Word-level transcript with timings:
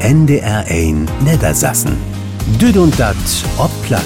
NDR 0.00 0.64
1 0.66 1.10
Niedersassen. 1.20 1.96
Düd 2.60 2.76
und 2.76 2.98
dat 2.98 3.16
ob 3.58 3.70
platt. 3.82 4.04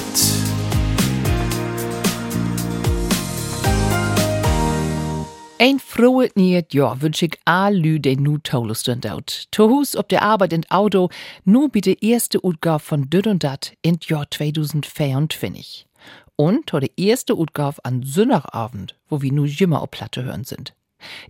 Ein 5.57 5.79
frohes 5.79 6.31
nieuws 6.35 6.65
Jahr 6.73 7.01
wünsche 7.01 7.25
ich 7.25 7.39
all 7.45 7.81
den 7.81 8.23
nu 8.23 8.37
Taulusten 8.37 8.99
dort. 8.99 9.51
To 9.51 9.69
Hus 9.69 9.95
ob 9.95 10.09
der 10.09 10.21
Arbeit 10.21 10.51
in 10.51 10.69
Auto, 10.69 11.09
nu 11.45 11.69
bitte 11.69 11.95
erste 12.01 12.45
Utgabe 12.45 12.83
von 12.83 13.09
Düd 13.09 13.25
und 13.25 13.43
Dat 13.43 13.73
in 13.81 13.97
Jahr 14.05 14.29
2024. 14.29 15.87
Und 16.35 16.73
der 16.73 16.89
erste 16.97 17.35
Utgabe 17.35 17.83
an 17.83 18.03
Sonnabend, 18.03 18.95
wo 19.07 19.21
wir 19.21 19.31
nu 19.31 19.45
jimmer 19.45 19.81
auf 19.81 19.91
Platte 19.91 20.23
hören 20.23 20.43
sind. 20.43 20.75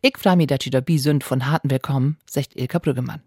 Ich 0.02 0.18
freue 0.18 0.38
mich, 0.38 0.48
dass 0.48 0.66
ihr 0.66 0.72
dabei 0.72 0.98
sind 0.98 1.24
von 1.24 1.48
harten 1.48 1.70
Willkommen, 1.70 2.18
sagt 2.26 2.56
Ilka 2.56 2.80
Brüggemann. 2.80 3.22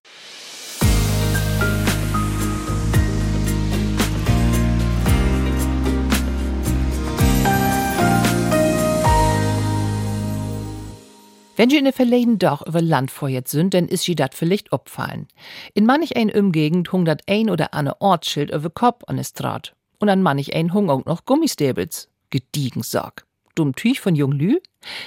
Wenn 11.59 11.71
ihr 11.71 11.79
in 11.79 11.87
der 11.87 11.93
verleden 11.93 12.39
doch 12.39 12.65
über 12.65 12.81
Land 12.81 13.11
vorjet 13.11 13.49
sind, 13.49 13.75
dann 13.75 13.89
ist 13.89 14.05
sie 14.05 14.15
dat 14.15 14.37
vielleicht 14.37 14.71
opfallen. 14.71 15.27
In 15.75 15.87
manch 15.87 16.15
ein 16.15 16.31
Umgegend 16.31 16.93
hung 16.93 17.05
dat 17.05 17.23
ein 17.27 17.51
oder 17.51 17.75
andere 17.75 18.01
Ortsschild 18.01 18.53
über 18.53 18.71
Kopf 18.71 19.03
an 19.09 19.19
es 19.19 19.33
Draht. 19.33 19.75
Und 19.99 20.09
an 20.09 20.23
manch 20.23 20.55
ein 20.55 20.73
hung 20.73 20.89
auch 20.89 21.05
noch 21.05 21.25
Gummistäbels. 21.25 22.11
Gediegen 22.31 22.85
Sorg. 22.85 23.27
Dumm 23.57 23.75
Tüch 23.75 23.99
von 23.99 24.15
Jung 24.15 24.31
Lü? 24.31 24.61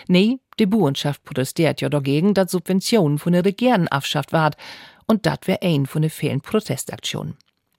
Nee, 0.09 0.39
die 0.61 0.67
Buhrenschaft 0.67 1.25
protestiert 1.25 1.81
ja 1.81 1.89
dagegen, 1.89 2.33
dass 2.33 2.51
Subventionen 2.51 3.17
von 3.17 3.33
der 3.33 3.43
Regierung 3.43 3.87
abschafft 3.87 4.31
ward. 4.31 4.55
Und 5.07 5.25
dat 5.25 5.47
wär 5.47 5.57
ein 5.63 5.87
von 5.87 6.03
den 6.03 6.11
vielen 6.11 6.41
Protestaktionen. 6.41 7.35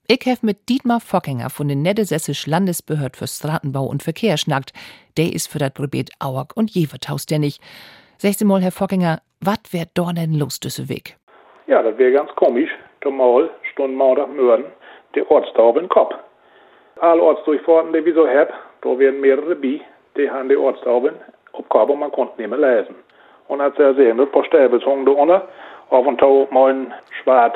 Ich 0.07 0.25
hef 0.25 0.43
mit 0.43 0.67
Dietmar 0.67 0.99
Fockinger 0.99 1.49
von 1.49 1.69
den 1.69 1.81
Niedersässisch 1.81 2.45
Landesbehörd 2.45 3.15
für 3.15 3.25
Straßenbau 3.25 3.85
und 3.85 4.03
Verkehr 4.03 4.37
schnackt. 4.37 4.73
Der 5.17 5.33
ist 5.33 5.49
für 5.49 5.59
dat 5.59 5.75
Probet 5.75 6.09
Auerk 6.19 6.57
und 6.57 6.71
Jevertaus 6.71 7.25
der 7.25 7.39
nicht. 7.39 7.61
Sechste 8.17 8.43
Mal, 8.43 8.61
Herr 8.61 8.73
Fockinger, 8.73 9.21
wat 9.39 9.71
wär 9.71 9.85
da 9.93 10.11
denn 10.11 10.33
los, 10.33 10.59
düsse 10.59 10.89
Weg? 10.89 11.15
Ja, 11.67 11.81
das 11.81 11.97
wäre 11.97 12.11
ganz 12.11 12.29
komisch. 12.35 12.69
Zumal 13.01 13.49
stund 13.71 13.95
Mauer 13.95 14.27
Mörden 14.27 14.65
der 15.15 15.29
Ortstaub 15.31 15.77
in 15.77 15.87
Kopf. 15.87 16.13
Alle 16.99 17.21
Ortsdurchfahrten, 17.21 17.93
die 17.93 18.03
wir 18.03 18.13
so 18.13 18.27
haben, 18.27 18.51
da 18.81 18.99
werden 18.99 19.21
mehrere 19.21 19.55
bi, 19.55 19.81
die 20.17 20.29
haben 20.29 20.49
die 20.49 20.57
Ortstauben 20.57 21.15
Aufgabe 21.73 21.93
und 21.93 21.99
man 21.99 22.11
konnte 22.11 22.39
nicht 22.39 22.49
mehr 22.49 22.59
lesen. 22.59 22.95
Und 23.47 23.61
als 23.61 23.77
er 23.77 23.93
sehen, 23.95 24.19
ein 24.19 24.31
paar 24.31 24.45
Stäbels 24.45 24.85
hungen 24.85 25.05
da 25.05 25.11
unten, 25.11 25.41
auf 25.89 26.05
und 26.05 26.19
Tau 26.19 26.47
mal 26.51 26.73
ein 26.73 26.93
schwarz 27.21 27.55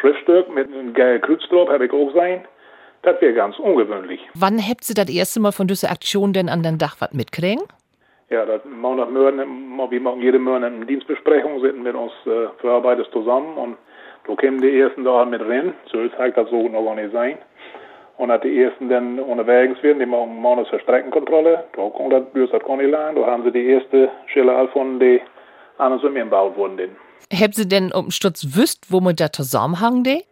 Schriftstück 0.00 0.52
mit 0.52 0.68
einem 0.68 0.92
gelben 0.92 1.22
Kreuz 1.22 1.48
drauf, 1.48 1.68
habe 1.68 1.86
ich 1.86 1.92
auch 1.92 2.12
gesehen. 2.12 2.42
Das 3.02 3.20
wäre 3.20 3.34
ganz 3.34 3.58
ungewöhnlich. 3.58 4.20
Wann 4.34 4.58
habt 4.58 4.88
ihr 4.88 4.94
das 4.94 5.08
erste 5.08 5.40
Mal 5.40 5.52
von 5.52 5.66
dieser 5.66 5.90
Aktion 5.90 6.32
denn 6.32 6.48
an 6.48 6.62
den 6.62 6.78
Dach 6.78 6.96
was 7.00 7.12
mitkriegen? 7.12 7.64
Ja, 8.30 8.46
das 8.46 8.62
Monat 8.64 9.10
Mörden, 9.10 9.38
wir 9.90 10.00
machen 10.00 10.22
jede 10.22 10.38
Monat 10.38 10.72
eine 10.72 10.86
Dienstbesprechung, 10.86 11.60
sitzen 11.60 11.82
mit 11.82 11.94
uns 11.94 12.12
äh, 12.26 12.48
Verarbeiters 12.58 13.06
zusammen 13.12 13.56
und 13.56 13.76
da 14.26 14.34
kämen 14.36 14.60
die 14.60 14.80
ersten 14.80 15.04
da 15.04 15.24
mit 15.24 15.42
rein. 15.42 15.74
So 15.92 16.08
zeigt 16.16 16.38
das 16.38 16.48
so 16.48 16.68
noch 16.68 16.84
gar 16.84 16.94
nicht 16.94 17.12
sein. 17.12 17.38
Und 18.16 18.30
hat 18.30 18.44
die 18.44 18.62
ersten 18.62 18.88
dann 18.88 19.18
unterwegs 19.18 19.82
werden, 19.82 19.98
die 19.98 20.06
machen 20.06 20.36
Monats 20.36 20.70
für 20.70 20.78
Streckenkontrolle. 20.80 21.64
Da 21.74 21.88
kommt 21.88 22.12
das, 22.12 22.22
das 22.32 22.62
gar 22.64 22.76
nicht 22.76 22.90
lang. 22.90 23.16
Da 23.16 23.26
haben 23.26 23.42
sie 23.42 23.50
die 23.50 23.66
erste 23.66 24.08
Schille 24.26 24.68
von 24.72 25.00
die 25.00 25.20
an 25.78 25.92
uns 25.92 26.02
gebaut 26.02 26.56
wurden. 26.56 26.96
Haben 27.32 27.52
Sie 27.52 27.66
denn 27.68 27.90
um 27.92 28.10
Stutz 28.10 28.56
wüsst, 28.56 28.92
wo 28.92 29.00
man 29.00 29.16
da 29.16 29.32
zusammenhang 29.32 30.04
de? 30.04 30.22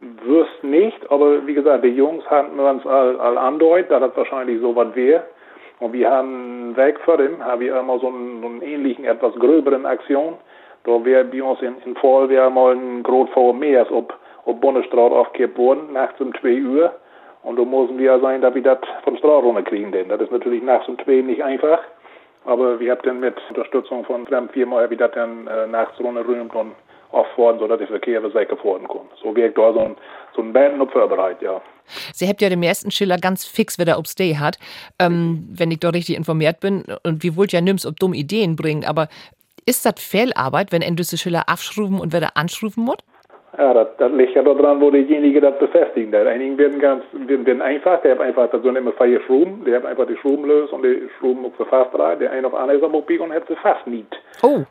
Wüsst 0.00 0.62
nicht, 0.62 1.10
aber 1.10 1.46
wie 1.46 1.54
gesagt, 1.54 1.84
die 1.84 1.88
Jungs 1.88 2.24
hatten 2.26 2.58
uns 2.58 2.84
all, 2.86 3.18
all 3.20 3.38
andeutet, 3.38 3.90
dass 3.90 4.00
das 4.00 4.16
wahrscheinlich 4.16 4.60
so 4.60 4.74
was 4.74 4.94
wäre. 4.94 5.24
Und 5.78 5.92
wir 5.92 6.10
haben 6.10 6.76
weg 6.76 6.98
vor 7.04 7.16
dem, 7.16 7.44
haben 7.44 7.60
wir 7.60 7.78
immer 7.78 7.98
so 7.98 8.08
einen, 8.08 8.40
so 8.40 8.46
einen 8.46 8.62
ähnlichen, 8.62 9.04
etwas 9.04 9.34
gröberen 9.34 9.86
Aktion. 9.86 10.34
Da 10.84 11.04
wäre 11.04 11.24
bei 11.24 11.42
uns 11.42 11.60
in, 11.62 11.74
in 11.84 11.96
Voll 11.96 12.28
wäre 12.28 12.50
mal 12.50 12.74
ein 12.74 13.02
Grot 13.02 13.30
vor 13.30 13.54
Meers 13.54 13.90
ob, 13.90 14.14
ob 14.44 14.60
Bundesstraße 14.60 15.14
aufgekippt 15.14 15.58
worden, 15.58 15.92
nachts 15.92 16.20
um 16.20 16.32
2 16.40 16.62
Uhr. 16.62 16.92
Und 17.42 17.58
da 17.58 17.64
müssen 17.64 17.98
wir 17.98 18.06
ja 18.06 18.20
sein, 18.20 18.40
dass 18.40 18.54
wir 18.54 18.62
das 18.62 18.78
von 19.04 19.16
Straße 19.16 19.44
runterkriegen, 19.44 19.92
denn 19.92 20.08
das 20.08 20.20
ist 20.20 20.30
natürlich 20.30 20.62
nachts 20.62 20.88
um 20.88 20.98
2 20.98 21.22
nicht 21.22 21.42
einfach. 21.42 21.80
Aber 22.44 22.78
wir 22.80 22.90
haben 22.90 23.00
dann 23.04 23.20
mit 23.20 23.36
Unterstützung 23.50 24.04
von 24.04 24.22
ich 24.22 24.98
das 24.98 25.10
dann 25.12 25.46
äh, 25.46 25.66
nachts 25.66 25.98
runterrühmt 26.00 26.54
und 26.54 26.72
auffahren, 27.12 27.58
sodass 27.58 27.78
der 27.78 27.86
Verkehr 27.88 28.20
sicher 28.22 28.56
fahren 28.56 28.88
kann. 28.88 29.08
So 29.22 29.34
wirkt 29.36 29.58
da 29.58 29.72
so 29.72 29.80
ein, 29.80 29.96
so 30.34 30.42
ein 30.42 30.52
Band 30.52 30.78
bereit, 30.92 31.42
ja. 31.42 31.60
Sie 32.12 32.26
habt 32.26 32.40
ja 32.40 32.48
den 32.48 32.62
ersten 32.62 32.90
Schiller 32.90 33.18
ganz 33.18 33.44
fix, 33.44 33.78
wer 33.78 33.84
der 33.84 33.98
ob's 33.98 34.14
Day 34.14 34.34
hat, 34.34 34.58
ähm, 34.98 35.46
wenn 35.52 35.70
ich 35.70 35.80
da 35.80 35.90
richtig 35.90 36.16
informiert 36.16 36.60
bin. 36.60 36.84
Und 37.04 37.22
wir 37.22 37.36
wollt 37.36 37.52
ja 37.52 37.60
nimm's 37.60 37.86
ob 37.86 37.98
dumme 37.98 38.16
Ideen 38.16 38.56
bringen, 38.56 38.84
aber 38.84 39.08
ist 39.66 39.84
das 39.86 39.94
Fehlarbeit, 39.98 40.72
wenn 40.72 40.82
Endüsse 40.82 41.18
Schiller 41.18 41.48
abschruben 41.48 42.00
und 42.00 42.12
wer 42.12 42.20
da 42.20 42.28
anschruben 42.34 42.84
muss? 42.84 42.96
Ja, 43.62 43.72
das, 43.72 43.86
das 43.96 44.10
liegt 44.10 44.34
ja 44.34 44.42
daran, 44.42 44.80
wo 44.80 44.90
derjenige 44.90 45.40
das 45.40 45.56
befestigen. 45.56 46.10
Der 46.10 46.26
einigen 46.26 46.58
werden 46.58 46.80
ganz 46.80 47.04
werden, 47.12 47.46
werden 47.46 47.62
einfach, 47.62 48.02
der 48.02 48.16
hat 48.16 48.20
einfach, 48.20 48.50
das 48.50 48.60
sind 48.60 48.74
immer 48.74 48.90
freie 48.90 49.20
Schruben, 49.20 49.64
der 49.64 49.76
hat 49.76 49.86
einfach 49.86 50.08
die 50.08 50.16
Schruben 50.16 50.46
löst 50.46 50.72
und 50.72 50.82
die 50.84 51.08
Schruben 51.20 51.46
auch 51.46 51.54
verfasst 51.54 51.96
rein. 51.96 52.18
Der 52.18 52.32
eine 52.32 52.48
auf 52.48 52.54
andere 52.54 52.78
ist 52.78 52.82
am 52.82 52.92
und 52.92 53.32
hat 53.32 53.46
sie 53.46 53.54
fast 53.54 53.86
niet. 53.86 54.12
Oh. 54.42 54.62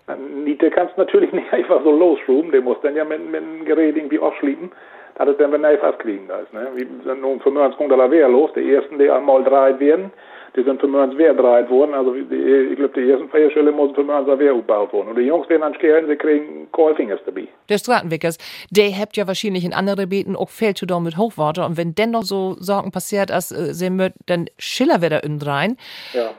Niete 0.44 0.70
kannst 0.70 0.98
du 0.98 1.02
natürlich 1.04 1.32
nicht 1.32 1.54
einfach 1.54 1.82
so 1.86 1.92
losschruben, 1.92 2.52
der 2.52 2.60
muss 2.60 2.76
dann 2.84 2.98
ja 2.98 3.06
mit, 3.06 3.32
mit 3.32 3.42
einem 3.42 3.64
Gerät 3.64 3.96
irgendwie 3.96 4.20
aufschließen, 4.20 4.70
dass 5.16 5.30
es 5.30 5.38
dann 5.38 5.54
wenn 5.54 5.78
fast 5.78 6.00
kriegen 6.00 6.28
da 6.28 6.40
ist. 6.40 6.54
Ne? 6.54 6.68
Wie 6.76 6.86
sind 7.08 7.22
nun 7.22 7.40
95 7.40 7.78
kommt 7.78 7.94
da 7.94 8.12
wer 8.12 8.28
los, 8.28 8.52
die 8.58 8.74
ersten, 8.74 9.00
die 9.00 9.10
einmal 9.10 9.42
drei 9.46 9.80
werden, 9.80 10.12
die 10.56 10.64
sind 10.64 10.82
für 10.82 10.88
uns 10.88 11.18
Wehr 11.18 11.34
dreit 11.34 11.70
worden. 11.70 11.94
Also 11.94 12.14
die, 12.14 12.36
ich 12.72 12.76
glaube, 12.76 12.94
die 13.00 13.10
ersten 13.10 13.30
Feierstelle 13.30 13.72
müssen 13.72 13.96
für 13.96 14.02
uns 14.02 14.40
Wehr 14.40 14.54
gebaut 14.54 14.92
worden. 14.92 15.10
Und 15.10 15.16
die 15.16 15.24
Jungs 15.24 15.48
werden 15.50 15.62
dann 15.62 15.76
scheren, 15.80 16.08
sie 16.08 16.16
kriegen 16.16 16.70
Kohlfingers 16.72 17.20
dabei. 17.26 17.48
Der 17.70 17.78
Stratenwickers, 17.78 18.38
der 18.70 18.92
habt 18.98 19.16
ja 19.16 19.28
wahrscheinlich 19.28 19.64
in 19.64 19.74
anderen 19.74 20.10
Beten 20.10 20.36
auch 20.36 20.50
tun 20.50 21.04
mit 21.04 21.18
Hochwater. 21.18 21.66
Und 21.66 21.78
wenn 21.78 21.96
dennoch 21.96 22.24
so 22.24 22.56
Sorgen 22.60 22.92
passiert, 22.92 23.32
als 23.32 23.52
äh, 23.52 23.74
sie 23.74 23.90
mit, 23.90 24.14
dann 24.26 24.48
Schiller 24.58 25.02
wieder 25.02 25.24
in 25.24 25.42
rein. 25.42 25.78
Ja. 26.14 26.32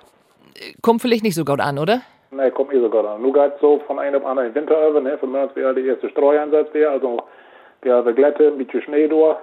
Kommt 0.82 1.00
vielleicht 1.00 1.24
nicht 1.24 1.34
so 1.34 1.44
gut 1.44 1.60
an, 1.60 1.78
oder? 1.78 2.02
Nein, 2.30 2.52
kommt 2.52 2.72
nicht 2.72 2.82
so 2.82 2.90
gut 2.90 3.04
an. 3.04 3.22
Nur 3.22 3.32
geht 3.32 3.52
so 3.60 3.80
von 3.86 3.98
einem 3.98 4.22
auf 4.22 4.26
anderen 4.26 4.54
Winter 4.54 4.88
über, 4.88 5.00
ne? 5.00 5.16
Für 5.18 5.26
uns 5.26 5.56
wäre 5.56 5.74
der 5.74 5.84
erste 5.84 6.10
Streueinsatz 6.10 6.70
der, 6.72 6.90
also 6.90 7.18
der 7.84 8.02
Glätte, 8.12 8.48
ein 8.48 8.58
bisschen 8.58 8.82
Schnee 8.82 9.08
durch. 9.08 9.36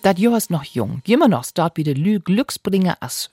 Dat 0.04 0.18
ist 0.18 0.50
noch 0.50 0.64
jung. 0.64 1.00
Immer 1.06 1.28
noch 1.28 1.46
dort 1.54 1.78
wie 1.78 1.82
de 1.82 1.94
Lü 1.94 2.20
Glücksbringer 2.20 2.98
as 3.00 3.30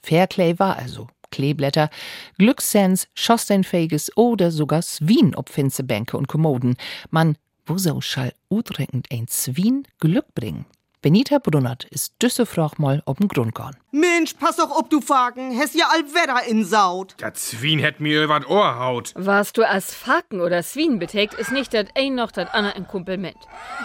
war, 0.58 0.78
also 0.78 1.08
Kleeblätter, 1.30 1.90
Glückssens, 2.38 3.10
schorsteinfähiges 3.14 4.16
oder 4.16 4.52
sogar 4.52 4.82
Swien 4.82 5.36
ob 5.36 5.50
Finzebänke 5.50 6.16
und 6.16 6.30
Kommoden. 6.30 6.78
Man, 7.10 7.36
wo 7.66 7.78
so 7.78 8.00
schall 8.00 8.32
utreckend 8.50 9.08
ein 9.12 9.28
Swien 9.28 9.86
Glück 10.00 10.34
bringen? 10.34 10.66
Benita 11.04 11.40
Brunnert 11.40 11.86
ist 11.86 12.14
düsse 12.22 12.46
Frach 12.46 12.78
mal 12.78 13.02
ob'n 13.08 13.28
Grund 13.28 13.56
gorn. 13.56 13.76
Mensch, 13.90 14.36
pass 14.36 14.58
doch 14.58 14.70
ob 14.70 14.92
du 14.92 15.02
Faken, 15.02 15.50
hes 15.50 15.74
ja 15.74 15.86
all 15.92 16.04
Wetter 16.14 16.48
in 16.48 16.64
Saut. 16.64 17.16
Dat 17.18 17.38
Zwien 17.38 17.80
hätt 17.80 18.00
mir 18.00 18.24
übert 18.24 18.48
Ohr 18.48 18.78
haut. 18.78 19.12
Was 19.16 19.52
du 19.52 19.68
als 19.68 19.96
Faken 19.96 20.42
oder 20.42 20.62
Swien 20.62 21.00
beträgt, 21.00 21.34
ist 21.34 21.52
nicht 21.52 21.74
dat 21.74 21.88
ein 21.96 22.14
noch 22.14 22.32
dat 22.32 22.54
Anna 22.54 22.70
im 22.74 22.88
Komplement. 22.88 23.38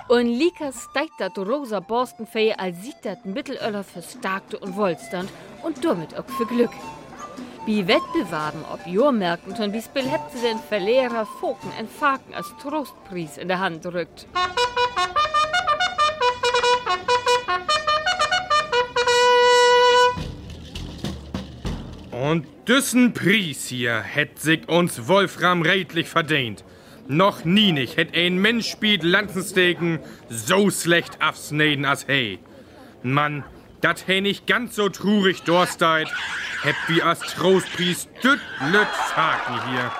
Und 0.09 0.27
Lika 0.27 0.73
steigt 0.73 1.19
dat 1.19 1.39
rosa 1.39 1.81
Borstenfee 1.81 2.53
als 2.53 2.83
sieht 2.83 3.03
dat 3.03 3.25
Mittelöller 3.25 3.83
für 3.83 4.03
Starkte 4.03 4.59
und 4.59 4.77
Wohlstand 4.77 5.31
und 5.63 5.83
damit 5.83 6.15
auch 6.19 6.29
für 6.29 6.45
Glück. 6.45 6.73
Wie 7.65 7.89
Wettbewerben 7.89 8.63
ob 8.71 8.87
Jahrmärkten 8.87 9.57
zum 9.57 9.73
Beispiel 9.73 10.11
habt 10.13 10.33
sie 10.33 10.43
den 10.43 10.59
Verlehrer 10.59 11.25
Foken 11.41 11.71
und 11.81 11.91
Faken 11.91 12.35
als 12.35 12.53
Trostpreis 12.61 13.39
in 13.39 13.49
der 13.49 13.61
Hand 13.61 13.87
drückt. 13.87 14.27
Und 22.37 22.47
düssen 22.69 23.15
Pries 23.15 23.67
hier 23.67 23.99
hätt 24.03 24.39
sich 24.41 24.69
uns 24.69 25.09
Wolfram 25.09 25.63
redlich 25.63 26.07
verdient. 26.07 26.65
Noch 27.09 27.47
nie 27.47 27.73
nicht 27.73 27.97
hätt 27.97 28.15
ein 28.15 28.37
Mensch 28.37 28.69
spielt 28.69 29.03
Lanzensteken 29.03 30.01
so 30.29 30.71
schlecht 30.71 31.23
absneden 31.23 31.87
als 31.87 32.07
hey. 32.07 32.39
Mann, 33.03 33.43
dat 33.81 34.07
hey 34.07 34.21
nicht 34.21 34.47
ganz 34.47 34.77
so 34.77 34.91
trurig 34.91 35.45
dorsteit, 35.45 36.09
hätt 36.61 36.77
wie 36.89 37.01
als 37.01 37.21
Trostpries 37.21 38.07
düt 38.23 38.41
lüt 38.71 38.87
Faken 39.15 39.71
hier. 39.71 39.91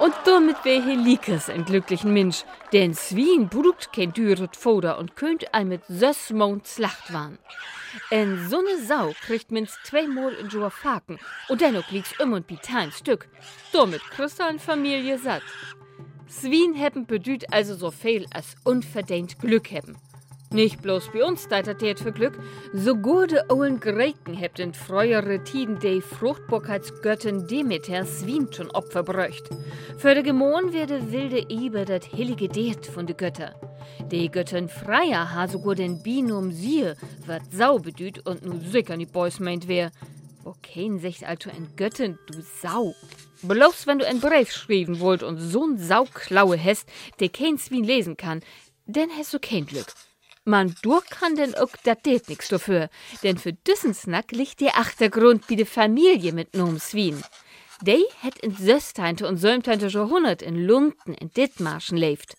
Und 0.00 0.14
damit 0.24 0.64
wär 0.64 0.82
Helikes 0.82 1.50
ein 1.50 1.66
glücklichen 1.66 2.14
Mensch, 2.14 2.44
denn 2.72 2.94
Swien 2.94 3.50
brugt 3.50 3.92
kein 3.92 4.14
düret 4.14 4.56
Foder 4.56 4.98
und 4.98 5.14
könnt 5.14 5.52
ein 5.52 5.68
mit 5.68 5.82
sös 5.88 6.30
Mond 6.30 6.66
Slacht 6.66 7.12
waren. 7.12 7.38
En 8.10 8.48
so 8.48 8.62
ne 8.62 8.78
Sau 8.78 9.12
kriegt 9.26 9.50
minst 9.50 9.78
zweimal 9.84 10.32
in 10.32 10.48
Joa 10.48 10.70
Faken 10.70 11.18
und 11.48 11.60
dennoch 11.60 11.90
liegt's 11.90 12.18
um 12.18 12.32
und 12.32 12.46
ein 12.74 12.92
Stück. 12.92 13.28
Damit 13.72 14.00
kriegst 14.10 14.40
ein 14.40 14.58
Familie 14.58 15.18
satt. 15.18 15.42
Swien 16.30 16.74
hebben 16.74 17.04
bedüht 17.04 17.52
also 17.52 17.74
so 17.74 17.90
viel 17.90 18.24
als 18.32 18.56
unverdient 18.64 19.38
Glück 19.38 19.70
hebben. 19.70 19.98
Nicht 20.52 20.82
bloß 20.82 21.10
bei 21.12 21.24
uns 21.24 21.46
deitertiert 21.46 22.00
für 22.00 22.10
Glück, 22.10 22.36
so 22.72 22.96
gute 22.96 23.44
Owen 23.50 23.78
Greken 23.78 24.34
hebt 24.34 24.58
in 24.58 24.74
frühere 24.74 25.44
Tiden 25.44 25.78
die 25.78 26.00
Fruchtbarkeitsgöttin 26.00 27.46
Demeter 27.46 28.04
Swien 28.04 28.52
schon 28.52 28.68
Opfer 28.72 29.04
bräucht. 29.04 29.48
Für 29.96 30.12
de 30.12 30.24
Gemon 30.24 30.72
werde 30.72 31.12
wilde 31.12 31.46
Eber 31.48 31.84
dat 31.84 32.12
heilige 32.12 32.48
Deet 32.48 32.84
von 32.84 33.06
de 33.06 33.14
Götter. 33.14 33.54
Die 34.10 34.28
Göttin 34.28 34.68
Freya 34.68 35.32
ha 35.32 35.46
sogar 35.46 35.76
den 35.76 36.02
Binum 36.02 36.50
Siehe, 36.50 36.96
wat 37.26 37.42
Sau 37.52 37.78
bedüht 37.78 38.26
und 38.26 38.44
nu 38.44 38.58
sicher 38.58 38.96
die 38.96 39.06
Boys 39.06 39.38
meint 39.38 39.68
wer. 39.68 39.92
Wo 40.42 40.56
kein 40.62 40.98
sich 40.98 41.24
also 41.28 41.48
ein 41.50 41.68
Göttin, 41.76 42.18
du 42.26 42.42
Sau. 42.60 42.92
Bloß 43.42 43.86
wenn 43.86 44.00
du 44.00 44.06
ein 44.06 44.18
Brief 44.18 44.50
schreiben 44.50 44.98
wollt 44.98 45.22
und 45.22 45.38
so'n 45.38 45.78
Sauklaue 45.78 46.58
hast, 46.58 46.88
der 47.20 47.28
kein 47.28 47.56
Swien 47.56 47.84
lesen 47.84 48.16
kann, 48.16 48.40
denn 48.86 49.10
hast 49.16 49.32
du 49.32 49.38
kein 49.38 49.64
Glück. 49.64 49.94
Man 50.50 50.74
durch 50.82 51.06
kann 51.08 51.36
denn 51.36 51.54
auch 51.54 51.76
dat 51.84 52.04
det 52.04 52.28
nix 52.28 52.48
dafür, 52.48 52.90
denn 53.22 53.38
für 53.38 53.52
diesen 53.52 53.94
Snack 53.94 54.32
liegt 54.32 54.60
der 54.60 54.76
Achtergrund 54.78 55.48
wie 55.48 55.54
de 55.54 55.64
Familie 55.64 56.32
mit 56.32 56.54
nom 56.54 56.80
Swien. 56.80 57.22
Dei 57.82 58.02
het 58.20 58.36
in 58.40 58.56
Sösteinte 58.56 59.28
und 59.28 59.36
Sömteinte 59.36 59.86
Jahrhundert 59.86 60.42
in 60.42 60.56
Lunden 60.66 61.14
in 61.14 61.30
Dithmarschen 61.32 61.96
lebt. 61.96 62.36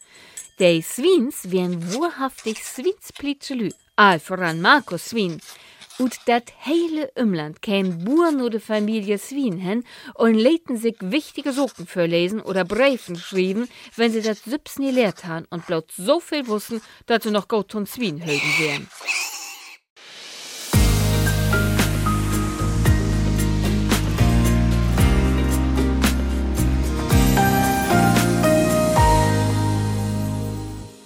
Dei 0.60 0.82
Swiens 0.82 1.52
wären 1.52 1.82
wahrhaftig 1.94 2.58
Swiensplitschelü, 2.66 3.72
all 3.96 4.20
voran 4.20 4.60
Markus 4.60 5.06
Swien. 5.06 5.40
Und 6.00 6.18
dat 6.26 6.52
heile 6.66 7.12
Umland 7.16 7.62
käm 7.62 8.04
Buren 8.04 8.42
oder 8.42 8.60
Familie 8.60 9.18
Swien 9.18 9.58
hin 9.58 9.84
und 10.16 10.34
läten 10.34 10.78
sich 10.78 10.96
wichtige 11.00 11.54
Socken 11.54 11.86
vorlesen 11.86 12.42
oder 12.42 12.66
Briefen 12.66 13.16
schrieben, 13.16 13.68
wenn 13.96 14.12
sie 14.12 14.22
das 14.22 14.44
Süps 14.44 14.80
nie 14.80 14.92
lehrt 14.92 15.26
haben 15.26 15.46
und 15.50 15.68
bloß 15.68 15.84
so 15.98 16.20
viel 16.20 16.48
wussten, 16.48 16.82
dass 17.06 17.24
sie 17.24 17.32
noch 17.32 17.48
gut 17.48 17.76
und 17.76 17.88
Swien 17.88 18.24
hülden 18.24 18.54
wären. 18.60 18.88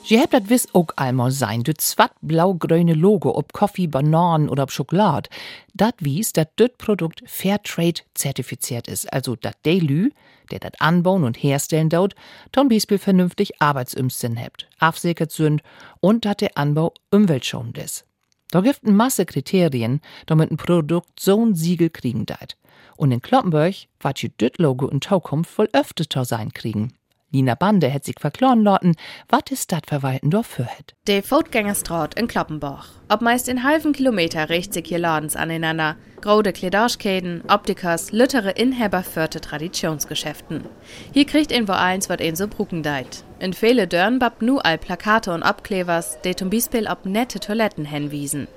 Je 0.07 0.17
hebt 0.17 0.31
dat 0.31 0.45
wis 0.45 0.67
ook 0.71 0.91
einmal 0.95 1.31
sein, 1.31 1.63
du 1.63 1.71
zwat 1.77 2.11
blau-grüne 2.21 2.93
Logo 2.93 3.31
ob 3.31 3.53
Kaffee, 3.53 3.87
Bananen 3.87 4.49
oder 4.49 4.63
ob 4.63 4.71
Schokolade. 4.71 5.29
Dat 5.73 5.95
wies, 5.97 6.31
dat 6.31 6.49
düt 6.55 6.77
Produkt 6.77 7.21
Fairtrade 7.25 8.01
zertifiziert 8.13 8.87
ist, 8.87 9.11
also 9.11 9.35
dat 9.35 9.55
de 9.61 9.79
Lü, 9.79 10.11
der 10.51 10.59
dat 10.59 10.79
anbauen 10.79 11.23
und 11.23 11.41
herstellen 11.41 11.89
dort, 11.89 12.13
ton 12.51 12.69
Beispiel 12.69 12.99
vernünftig 12.99 13.59
Arbeitsumsinn 13.59 14.35
hebt, 14.35 14.67
afsickert 14.77 15.31
sind 15.31 15.63
und 16.01 16.23
dat 16.23 16.41
der 16.41 16.55
Anbau 16.55 16.93
umweltschonend 17.09 17.79
ist. 17.79 18.05
Da 18.51 18.61
gibt 18.61 18.83
n 18.83 18.95
Masse 18.95 19.25
Kriterien, 19.25 20.01
damit 20.27 20.51
ein 20.51 20.57
Produkt 20.57 21.19
so'n 21.19 21.55
Siegel 21.55 21.89
kriegen 21.89 22.27
deit. 22.27 22.57
Und 22.95 23.11
in 23.11 23.23
Kloppenburg 23.23 23.73
wat 23.99 24.21
je 24.21 24.29
düt 24.39 24.59
Logo 24.59 24.87
in 24.87 25.01
Zukunft 25.01 25.57
wohl 25.57 25.69
öfter 25.73 26.25
sein 26.25 26.53
kriegen. 26.53 26.93
Nina 27.35 27.55
Bande 27.55 27.87
het 27.87 28.05
sich 28.05 28.15
verkloren 28.17 28.63
lassen, 28.63 28.95
wat 29.27 29.49
die 29.49 29.57
Stadtverwalten 29.57 30.29
dort 30.29 30.47
für 30.47 30.63
het. 30.63 30.93
De 31.03 31.21
Fotgängerstraat 31.21 32.17
in 32.17 32.27
Kloppenbach. 32.27 32.87
Ob 33.09 33.19
meist 33.19 33.49
in 33.49 33.63
halben 33.63 33.91
Kilometer 33.91 34.47
richt 34.49 34.73
sich 34.73 34.87
hier 34.87 34.99
Ladens 34.99 35.35
aneinander. 35.35 35.97
Grode 36.21 36.53
Kledarschkäden, 36.53 37.43
Optikers, 37.49 38.13
lüttere 38.13 38.51
Inhaber 38.51 39.03
förte 39.03 39.41
Traditionsgeschäften. 39.41 40.63
Hier 41.11 41.25
kriegt 41.25 41.51
ein 41.51 41.67
wo 41.67 41.73
eins, 41.73 42.07
wat 42.07 42.21
ein 42.21 42.37
so 42.37 42.47
brucken 42.47 42.83
deit. 42.83 43.25
In 43.39 43.51
viele 43.51 43.85
Dörren 43.85 44.17
bab 44.17 44.41
nu 44.41 44.59
all 44.59 44.77
Plakate 44.77 45.33
und 45.33 45.43
Abklevers, 45.43 46.21
de 46.21 46.35
zum 46.35 46.49
Beispiel 46.49 46.87
ob 46.87 47.05
nette 47.05 47.41
Toiletten 47.41 47.83
hinwiesen. 47.83 48.47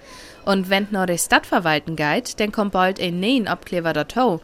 Und 0.45 0.71
wenn 0.71 0.87
nur 0.93 1.07
die 1.07 1.19
Stadtverwalten 1.19 1.97
geht, 1.97 2.39
dann 2.39 2.53
kommt 2.53 2.73
bald 2.73 3.01
ein 3.01 3.19
neuen 3.19 3.49
Abklever 3.49 3.93
dazu, 3.93 4.41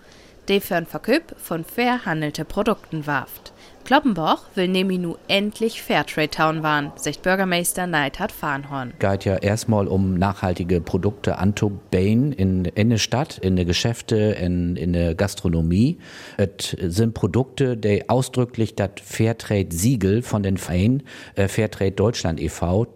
de 0.49 0.59
für 0.61 0.75
ein 0.75 0.87
Verköp 0.87 1.37
von 1.39 1.65
fair 1.65 2.05
handelte 2.05 2.45
Produkten 2.45 3.07
warft. 3.07 3.54
Kloppenbach 3.85 4.45
will 4.55 4.69
nämlich 4.69 4.99
nu 4.99 5.17
endlich 5.29 5.83
Fairtrade 5.83 6.31
Town 6.31 6.63
waren, 6.63 6.93
sagt 6.97 7.21
Bürgermeister 7.21 7.87
Neidhard 7.87 8.33
Farnhorn. 8.33 8.95
geht 8.99 9.27
ja 9.27 9.37
erstmal 9.37 9.89
um 9.89 10.15
nachhaltige 10.15 10.81
Produkte 10.81 11.37
anzubauen 11.37 12.33
in, 12.33 12.65
in 12.65 12.89
der 12.89 12.97
Stadt, 12.97 13.37
in 13.37 13.57
der 13.57 13.67
Geschäfte, 13.67 14.17
in, 14.17 14.77
in 14.77 14.95
der 14.95 15.15
Gastronomie. 15.15 15.99
Es 16.39 16.71
sind 16.71 17.13
Produkte, 17.13 17.77
die 17.77 18.09
ausdrücklich 18.09 18.75
das 18.75 18.91
Fairtrade-Siegel 19.03 20.23
von 20.23 20.43
den 20.43 20.57
Verein 20.57 21.03
äh, 21.35 21.47
Fairtrade 21.47 21.93
Deutschland 21.93 22.41
e.V. 22.41 22.87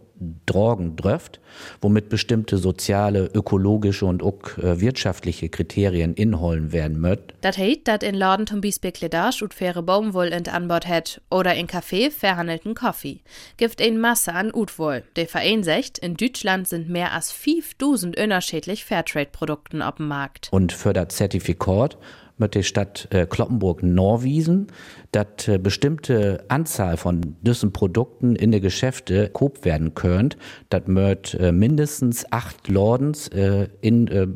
Drogen 0.47 0.97
dröft, 0.97 1.41
womit 1.81 2.09
bestimmte 2.09 2.59
soziale, 2.59 3.31
ökologische 3.35 4.07
und 4.07 4.23
auch 4.23 4.59
äh, 4.59 4.81
wirtschaftliche 4.81 5.49
Kriterien 5.49 6.15
inholen 6.15 6.73
werden 6.73 7.01
möt. 7.01 7.35
Dat 7.41 7.57
heit, 7.57 7.87
dat 7.87 8.03
in 8.03 8.15
Laden 8.15 8.47
zum 8.47 8.61
Beispiel 8.61 8.93
Kledage 8.93 9.43
und 9.43 9.55
faire 9.55 9.83
Baumwoll 9.83 10.29
in 10.29 10.49
Anbord 10.49 10.89
het 10.89 11.21
oder 11.31 11.55
in 11.55 11.67
Café 11.67 12.11
verhandelten 12.11 12.75
Kaffee. 12.75 13.21
Gibt 13.57 13.81
ein 13.81 14.01
Masse 14.01 14.33
an 14.35 14.53
Utwoll. 14.55 15.05
Der 15.17 15.27
Verein 15.27 15.63
sagt, 15.63 15.99
in 15.99 16.17
Deutschland 16.17 16.69
sind 16.69 16.89
mehr 16.89 17.13
als 17.13 17.33
5000 17.33 18.19
unterschiedlich 18.19 18.85
Fairtrade-Produkten 18.85 19.83
auf 19.83 19.97
dem 19.97 20.09
Markt. 20.09 20.49
Und 20.51 20.73
für 20.73 20.93
das 20.93 21.09
Zertifikat 21.09 21.99
mit 22.39 22.55
der 22.55 22.63
Stadt 22.63 23.09
äh, 23.11 23.27
Kloppenburg 23.27 23.83
Norwiesen, 23.83 24.69
dass 25.13 25.49
äh, 25.49 25.59
bestimmte 25.59 26.45
Anzahl 26.49 26.97
von 26.97 27.37
diesen 27.43 27.73
Produkten 27.73 28.37
in 28.37 28.53
den 28.53 28.63
Geschäfte 28.63 29.31
koop 29.31 29.65
werden 29.65 29.95
könnt, 29.95 30.37
das 30.71 30.87
möt 30.87 31.35
äh, 31.35 31.53
mindestens 31.53 32.31
acht 32.33 32.69
Lordens 32.69 33.29
äh, 33.29 33.69
in 33.81 34.09
äh, 34.09 34.27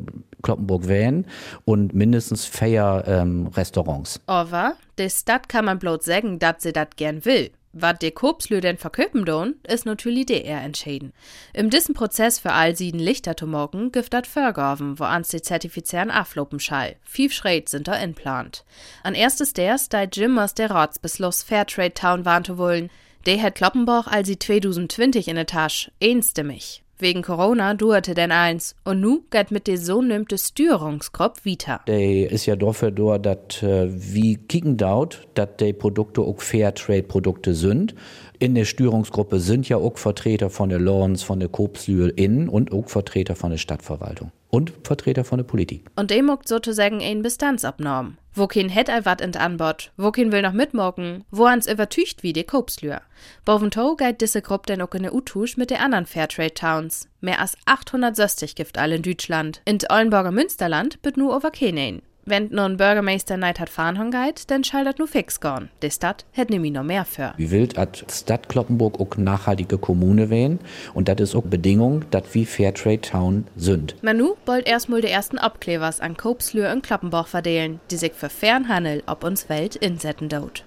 Kloppenburg 0.41 0.87
wählen 0.87 1.25
und 1.65 1.93
mindestens 1.93 2.45
vier 2.45 3.03
ähm, 3.07 3.47
Restaurants. 3.47 4.19
Aber 4.27 4.73
der 4.97 5.09
Stadt 5.09 5.49
kann 5.49 5.65
man 5.65 5.79
bloß 5.79 6.05
sagen, 6.05 6.37
dass 6.37 6.63
sie 6.63 6.73
dat 6.73 6.97
gern 6.97 7.25
will. 7.25 7.51
Was 7.75 7.97
der 7.97 8.11
Kopslö 8.11 8.61
denn 8.61 8.77
verköpen 8.77 9.25
don, 9.25 9.55
ist 9.67 9.87
natürlich 9.87 10.27
der 10.27 10.45
eher 10.45 10.61
entschieden. 10.61 11.11
Im 11.53 11.71
diesen 11.71 11.95
Prozess 11.95 12.37
für 12.37 12.51
all 12.51 12.75
sieden 12.75 12.99
Lichter 12.99 13.35
zu 13.35 13.47
morgen 13.47 13.91
gibt 13.91 14.13
dat 14.13 14.27
Förgaven, 14.27 14.99
wo 14.99 15.05
ans 15.05 15.29
die 15.29 15.41
Zertifizieren 15.41 16.11
aflopen 16.11 16.59
schall. 16.59 16.95
Fief 17.01 17.33
Schritt 17.33 17.69
sind 17.69 17.87
da 17.87 17.95
inplant. 17.95 18.63
An 19.01 19.15
erstes 19.15 19.53
ders, 19.53 19.89
da 19.89 20.03
Jim 20.03 20.37
aus 20.37 20.53
der 20.53 20.69
Ratsbeschluss 20.69 21.41
Fairtrade 21.41 21.95
Town 21.95 22.25
warnte 22.25 22.59
wollen, 22.59 22.91
der 23.25 23.41
hat 23.41 23.55
Kloppenbach 23.55 24.05
als 24.05 24.27
sie 24.27 24.37
2020 24.37 25.27
in 25.27 25.35
der 25.35 25.47
Tasche, 25.47 25.91
einstimmig. 26.01 26.82
Wegen 26.99 27.23
Corona 27.23 27.73
dauerte 27.73 28.13
denn 28.13 28.31
eins, 28.31 28.75
und 28.83 29.01
nu 29.01 29.23
geht 29.31 29.51
mit 29.51 29.67
de 29.67 29.77
so 29.77 30.01
nimmte 30.01 30.37
Störungskopf 30.37 31.45
weiter. 31.45 31.81
Der 31.87 32.31
ist 32.31 32.45
ja 32.45 32.55
dafür 32.55 32.91
da, 32.91 33.17
dass 33.17 33.63
äh, 33.63 33.89
wie 33.91 34.37
kicken 34.37 34.77
daut, 34.77 35.27
dass 35.33 35.49
die 35.59 35.73
Produkte 35.73 36.21
auch 36.21 36.39
Fairtrade-Produkte 36.39 37.55
sind. 37.55 37.95
In 38.39 38.55
der 38.55 38.65
Störungsgruppe 38.65 39.39
sind 39.39 39.67
ja 39.69 39.77
auch 39.77 39.97
Vertreter 39.97 40.49
von 40.49 40.69
der 40.69 40.79
Lawrence, 40.79 41.25
von 41.25 41.39
der 41.39 41.49
Koopslühl 41.49 42.13
innen 42.15 42.47
und 42.47 42.71
auch 42.71 42.89
Vertreter 42.89 43.35
von 43.35 43.51
der 43.51 43.57
Stadtverwaltung. 43.57 44.31
Und 44.53 44.71
Vertreter 44.83 45.23
von 45.23 45.39
der 45.39 45.45
Politik. 45.45 45.89
Und 45.95 46.11
dem 46.11 46.27
muckt 46.27 46.47
sozusagen 46.47 47.01
ein 47.01 47.23
Bestandsabnorm. 47.23 48.17
Wo 48.35 48.45
kein 48.45 48.69
het 48.69 48.87
all 48.87 49.03
wat 49.03 49.19
in 49.19 49.35
Anbot, 49.35 49.91
wo 49.97 50.11
kein 50.11 50.31
will 50.31 50.43
noch 50.43 50.53
mitmocken, 50.53 51.23
wo 51.31 51.45
ans 51.45 51.67
übertücht 51.67 52.21
wie 52.21 52.33
die 52.33 52.43
Kopslür. 52.43 53.01
Boventow 53.45 53.97
geht 53.97 54.21
diese 54.21 54.43
Gruppe 54.43 54.67
denn 54.67 54.81
auch 54.83 54.93
in 54.93 55.03
der 55.03 55.15
Utusch 55.15 55.57
mit 55.57 55.71
den 55.71 55.77
anderen 55.77 56.05
Fairtrade 56.05 56.53
Towns. 56.53 57.09
Mehr 57.19 57.39
als 57.41 57.57
860 57.65 58.53
gibt 58.53 58.77
all 58.77 58.91
in 58.91 59.01
Deutschland. 59.01 59.61
In 59.65 59.79
Eulenburger 59.89 60.31
Münsterland 60.31 60.99
wird 61.01 61.17
nur 61.17 61.35
over 61.35 61.49
Kenein. 61.49 62.03
Wenn 62.25 62.47
nun 62.51 62.77
Bürgermeister 62.77 63.35
Neid 63.35 63.59
hat 63.59 63.69
fahren 63.69 64.11
geht, 64.11 64.49
dann 64.49 64.63
schaltet 64.63 64.99
nur 64.99 65.07
fix 65.07 65.41
gorn. 65.41 65.69
Die 65.81 65.91
Stadt 65.91 66.25
hätte 66.31 66.53
nämlich 66.53 66.71
noch 66.71 66.83
mehr 66.83 67.03
für. 67.03 67.33
Wie 67.37 67.51
wild 67.51 67.77
hat 67.77 68.05
Stadt 68.09 68.47
Kloppenburg 68.47 68.99
auch 68.99 69.17
nachhaltige 69.17 69.77
Kommune 69.77 70.29
wählen 70.29 70.59
und 70.93 71.09
das 71.09 71.19
ist 71.19 71.35
auch 71.35 71.43
Bedingung, 71.43 72.05
dass 72.11 72.33
wie 72.33 72.45
Fairtrade 72.45 73.01
Town 73.01 73.47
sind. 73.57 74.01
Manu 74.01 74.35
wollt 74.45 74.67
erstmal 74.67 75.01
die 75.01 75.09
ersten 75.09 75.37
Abklebers 75.37 75.99
an 75.99 76.15
Kopslür 76.15 76.71
und 76.71 76.83
Kloppenburg 76.83 77.27
verdelen, 77.27 77.81
die 77.91 77.97
sich 77.97 78.13
für 78.13 78.29
Fernhandel 78.29 79.03
ob 79.05 79.23
uns 79.23 79.49
Welt 79.49 79.75
insetten 79.75 80.29
dort. 80.29 80.63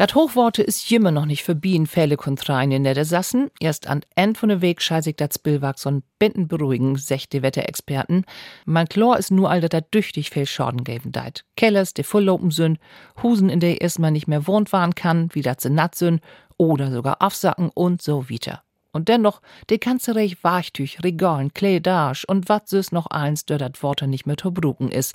Dat 0.00 0.14
Hochworte 0.14 0.62
ist 0.62 0.88
jimmer 0.88 1.10
noch 1.10 1.26
nicht 1.26 1.42
für 1.42 1.54
Bienenfälle 1.54 2.16
kontrein 2.16 2.72
in 2.72 2.80
Niedersassen. 2.80 3.50
Erst 3.60 3.86
an 3.86 4.00
End 4.16 4.38
von 4.38 4.48
der 4.48 4.62
Weg 4.62 4.80
scheißig 4.80 5.16
dat 5.16 5.34
Spillwag 5.34 5.78
son 5.78 6.02
Binden 6.18 6.48
beruhigen, 6.48 6.96
sechte 6.96 7.42
Wetterexperten. 7.42 8.24
Man 8.64 8.88
Chlor 8.88 9.18
ist 9.18 9.30
nur 9.30 9.50
all 9.50 9.60
dat 9.60 9.92
düchtig 9.92 10.30
viel 10.30 10.46
Schaden 10.46 10.84
geben 10.84 11.12
deit. 11.12 11.44
Kellers, 11.54 11.92
die 11.92 12.02
volllopen 12.02 12.50
sind, 12.50 12.78
Husen, 13.22 13.50
in 13.50 13.60
der 13.60 13.82
erstmal 13.82 14.10
nicht 14.10 14.26
mehr 14.26 14.46
wohnt 14.46 14.72
waren 14.72 14.94
kann, 14.94 15.28
wie 15.34 15.42
dat 15.42 15.60
se 15.60 15.68
natt 15.68 15.94
sind, 15.94 16.22
oder 16.56 16.90
sogar 16.90 17.20
aufsacken 17.20 17.68
und 17.68 18.00
so 18.00 18.30
weiter. 18.30 18.62
Und 18.92 19.08
dennoch, 19.08 19.42
de 19.68 19.76
ganze 19.76 20.16
Reich 20.16 20.42
Wachtüch, 20.42 21.04
Regalen, 21.04 21.52
Kleidage 21.52 22.24
und 22.26 22.48
wat 22.48 22.68
süß 22.68 22.92
noch 22.92 23.06
eins, 23.08 23.44
der 23.44 23.58
dat 23.58 23.82
Worte 23.82 24.06
nicht 24.06 24.26
mehr 24.26 24.38
zu 24.38 24.50
bruken 24.50 24.90
is. 24.90 25.12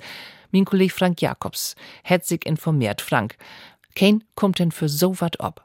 Mein 0.52 0.64
Kollege 0.64 0.92
Frank 0.92 1.20
Jakobs 1.20 1.74
sich 2.22 2.46
informiert. 2.46 3.02
Frank, 3.02 3.36
kein 3.96 4.22
kommt 4.36 4.60
denn 4.60 4.70
für 4.70 4.88
so 4.88 5.20
wat 5.20 5.40
ob? 5.40 5.64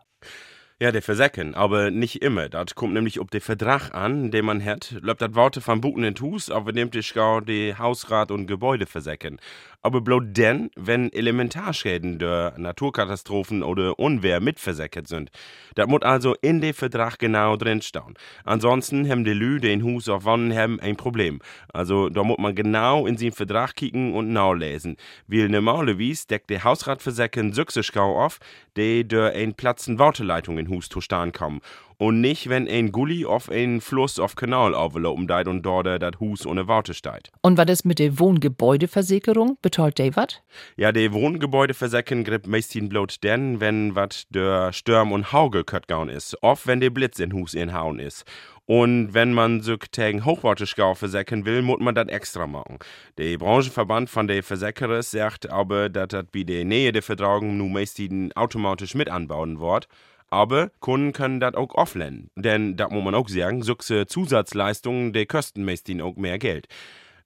Ja, 0.81 0.91
der 0.91 1.03
Versäcken, 1.03 1.53
aber 1.53 1.91
nicht 1.91 2.23
immer. 2.23 2.49
Das 2.49 2.73
kommt 2.73 2.95
nämlich 2.95 3.19
ob 3.19 3.29
der 3.29 3.41
Vertrag 3.41 3.93
an, 3.93 4.31
den 4.31 4.45
man 4.45 4.65
hat. 4.65 4.95
Läuft 5.01 5.21
das 5.21 5.35
Worte 5.35 5.61
vom 5.61 5.79
Buchen 5.79 6.03
in 6.03 6.19
Hus, 6.19 6.49
aber 6.49 6.71
nimmt 6.71 6.95
ich 6.95 7.13
gar 7.13 7.43
die 7.43 7.75
Hausrat 7.77 8.31
und 8.31 8.47
Gebäude 8.47 8.87
versäcken 8.87 9.39
aber 9.81 10.01
bloß 10.01 10.23
denn, 10.27 10.69
wenn 10.75 11.11
Elementarschäden 11.11 12.19
der 12.19 12.53
Naturkatastrophen 12.57 13.63
oder 13.63 13.97
Unwehr 13.99 14.39
mitversäckert 14.39 15.07
sind. 15.07 15.31
Das 15.75 15.87
muss 15.87 16.01
also 16.01 16.35
in 16.41 16.61
dem 16.61 16.73
Vertrag 16.73 17.17
genau 17.19 17.55
drinstehen. 17.55 18.15
Ansonsten 18.43 19.09
haben 19.09 19.23
die 19.23 19.33
Lü, 19.33 19.59
den 19.59 19.83
Hus 19.83 20.09
auf 20.09 20.25
Wannen 20.25 20.55
haben, 20.55 20.79
ein 20.79 20.97
Problem. 20.97 21.39
Also 21.73 22.09
da 22.09 22.23
muss 22.23 22.37
man 22.37 22.55
genau 22.55 23.07
in 23.07 23.15
den 23.15 23.31
Vertrag 23.31 23.75
kicken 23.75 24.13
und 24.13 24.31
nachlesen. 24.31 24.97
Weil 25.27 25.49
normalerweise 25.49 26.27
deckt 26.27 26.49
der 26.49 26.63
Hausratversäcken 26.63 27.53
Süchsischgau 27.53 28.23
auf, 28.23 28.39
der 28.75 29.03
durch 29.03 29.35
ein 29.35 29.53
Platzen 29.53 29.99
Warteleitung 29.99 30.57
in 30.57 30.69
Hus 30.69 30.89
zu 30.89 31.01
stehen 31.01 31.31
kommen 31.31 31.61
und 32.01 32.19
nicht, 32.19 32.49
wenn 32.49 32.67
ein 32.67 32.91
Gully 32.91 33.27
auf 33.27 33.47
einen 33.47 33.79
Fluss 33.79 34.17
auf 34.17 34.35
Kanal 34.35 34.73
auflaufen 34.73 35.27
deit 35.27 35.47
und 35.47 35.61
dort 35.61 35.85
das 35.85 36.19
Hus 36.19 36.47
ohne 36.47 36.67
Worte 36.67 36.95
steht. 36.95 37.29
Und 37.43 37.59
was 37.59 37.69
ist 37.69 37.85
mit 37.85 37.99
der 37.99 38.17
Wohngebäudeversicherung? 38.17 39.59
Der 39.63 40.15
wat? 40.15 40.41
Ja, 40.77 40.91
der 40.91 41.13
Wohngebäudeversicherung 41.13 42.23
gibt 42.23 42.47
meistens 42.47 42.89
bloß 42.89 43.19
denn, 43.19 43.59
wenn 43.59 43.93
wat 43.93 44.25
der 44.33 44.73
Stürm 44.73 45.11
und 45.11 45.31
Hauge 45.31 45.63
köttgaun 45.63 46.09
ist. 46.09 46.41
Oft, 46.41 46.65
wenn 46.65 46.79
der 46.79 46.89
Blitz 46.89 47.19
in 47.19 47.33
Hus 47.33 47.53
inhauen 47.53 47.99
ist. 47.99 48.25
Und 48.65 49.13
wenn 49.13 49.33
man 49.33 49.61
so 49.61 49.77
tegen 49.77 50.25
Hochwarteschau 50.25 50.95
versäcken 50.95 51.45
will, 51.45 51.61
muss 51.61 51.81
man 51.81 51.93
das 51.93 52.07
extra 52.07 52.47
machen. 52.47 52.79
Der 53.19 53.37
Branchenverband 53.37 54.09
von 54.09 54.27
der 54.27 54.41
Versicherer 54.41 55.03
sagt 55.03 55.51
aber, 55.51 55.87
dass 55.89 56.07
das 56.07 56.25
bei 56.33 56.41
der 56.41 56.65
Nähe 56.65 56.93
der 56.93 57.03
Vertragung 57.03 57.57
nun 57.57 57.73
meistens 57.73 58.35
automatisch 58.35 58.95
mit 58.95 59.07
anbauen 59.07 59.59
wird. 59.59 59.87
Aber 60.31 60.71
Kunden 60.79 61.11
können 61.11 61.39
das 61.41 61.55
auch 61.55 61.75
offline. 61.75 62.31
Denn 62.35 62.77
da 62.77 62.87
muss 62.89 63.03
man 63.03 63.13
auch 63.13 63.27
sagen, 63.27 63.63
solche 63.63 64.07
Zusatzleistungen, 64.07 65.11
die 65.11 65.25
kosten 65.25 65.65
meistens 65.65 66.01
auch 66.01 66.15
mehr 66.15 66.39
Geld. 66.39 66.67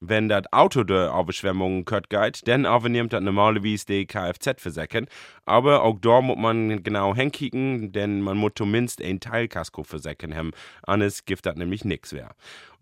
Wenn 0.01 0.27
das 0.27 0.51
Auto 0.51 0.83
der 0.83 1.13
Überschwemmungen 1.17 1.85
kört 1.85 2.09
geht, 2.09 2.47
dann 2.47 2.65
übernimmt 2.65 3.13
das 3.13 3.21
normalerweise 3.21 3.85
die 3.85 4.05
Kfz 4.05 4.61
versäcken. 4.61 5.07
Aber 5.45 5.83
auch 5.83 5.99
da 5.99 6.21
muss 6.21 6.37
man 6.37 6.81
genau 6.83 7.15
hinkicken, 7.15 7.91
denn 7.91 8.21
man 8.21 8.37
muss 8.37 8.53
zumindest 8.55 9.01
ein 9.01 9.19
Teilkasko 9.19 9.83
versäcken 9.83 10.35
haben. 10.35 10.51
Anders 10.83 11.25
gibt 11.25 11.45
das 11.45 11.55
nämlich 11.55 11.85
nichts 11.85 12.13
mehr. 12.13 12.31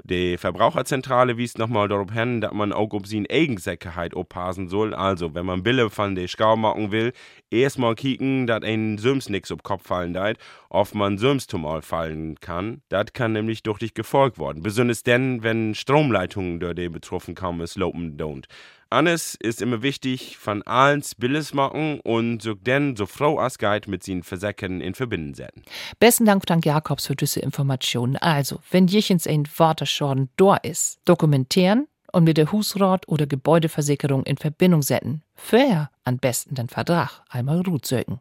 Die 0.06 0.38
Verbraucherzentrale 0.38 1.38
wies 1.38 1.58
nochmal 1.58 1.88
darauf 1.88 2.12
hin, 2.12 2.42
dass 2.42 2.52
man 2.54 2.74
auch 2.74 2.92
auf 2.92 3.06
seine 3.06 3.30
Eigensicherheit 3.30 4.16
aufpassen 4.16 4.68
soll. 4.68 4.94
Also, 4.94 5.34
wenn 5.34 5.46
man 5.46 5.64
Bille 5.64 5.90
von 5.90 6.16
der 6.16 6.28
Schau 6.28 6.58
machen 6.58 6.92
will, 6.92 7.14
erstmal 7.50 7.96
kicken, 7.96 8.48
dass 8.48 8.64
ein 8.64 8.98
Süms 8.98 9.30
nix 9.30 9.52
auf 9.52 9.64
Kopf 9.64 9.88
fallen 9.88 10.14
deit, 10.14 10.38
ob 10.70 10.94
man 10.96 11.18
Süms 11.18 11.48
zumal 11.48 11.82
fallen 11.82 12.40
kann. 12.40 12.82
Das 12.90 13.14
kann 13.14 13.34
nämlich 13.34 13.64
durch 13.64 13.80
dich 13.80 13.94
gefolgt 13.94 14.38
worden. 14.38 14.64
Besonders 14.64 15.04
denn, 15.04 15.44
wenn 15.44 15.76
Stromleitungen 15.76 16.60
durch 16.60 16.76
die 16.76 16.90
betroffen 16.90 17.36
kommen, 17.36 17.62
es 17.62 17.76
lopen 17.76 18.18
don't. 18.18 18.46
Annes 18.94 19.36
ist 19.40 19.62
immer 19.62 19.82
wichtig, 19.82 20.38
von 20.38 20.62
allen 20.64 21.04
Billes 21.18 21.54
machen 21.54 22.00
und 22.02 22.42
so 22.44 22.54
denn 22.54 22.96
so 22.96 23.08
froh 23.08 23.40
als 23.40 23.58
geht 23.58 23.88
mit 23.88 24.04
seinen 24.04 24.24
Versäcken 24.24 24.82
in 24.82 24.94
Verbindung 24.94 25.34
setzen. 25.34 25.64
Besten 26.00 26.26
Dank, 26.26 26.44
Frank 26.48 26.66
Jakobs, 26.66 27.08
für 27.08 27.16
diese 27.16 27.40
Informationen. 27.40 28.18
Also, 28.18 28.60
wenn 28.70 28.88
jechens 28.88 29.26
ein 29.26 29.48
Waterschaden 29.58 30.30
da 30.38 30.58
ist, 30.58 31.00
dokumentieren 31.06 31.88
und 32.12 32.24
mit 32.24 32.38
der 32.38 32.52
Husrat 32.52 33.08
oder 33.08 33.26
Gebäudeversicherung 33.26 34.24
in 34.24 34.38
Verbindung 34.38 34.84
setzen. 34.84 35.24
Vorher 35.36 35.90
am 36.04 36.18
besten 36.18 36.54
den 36.54 36.70
Vertrag 36.70 37.24
einmal 37.30 37.62
ruht 37.62 37.86
sögen, 37.86 38.20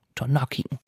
kicken. 0.49 0.79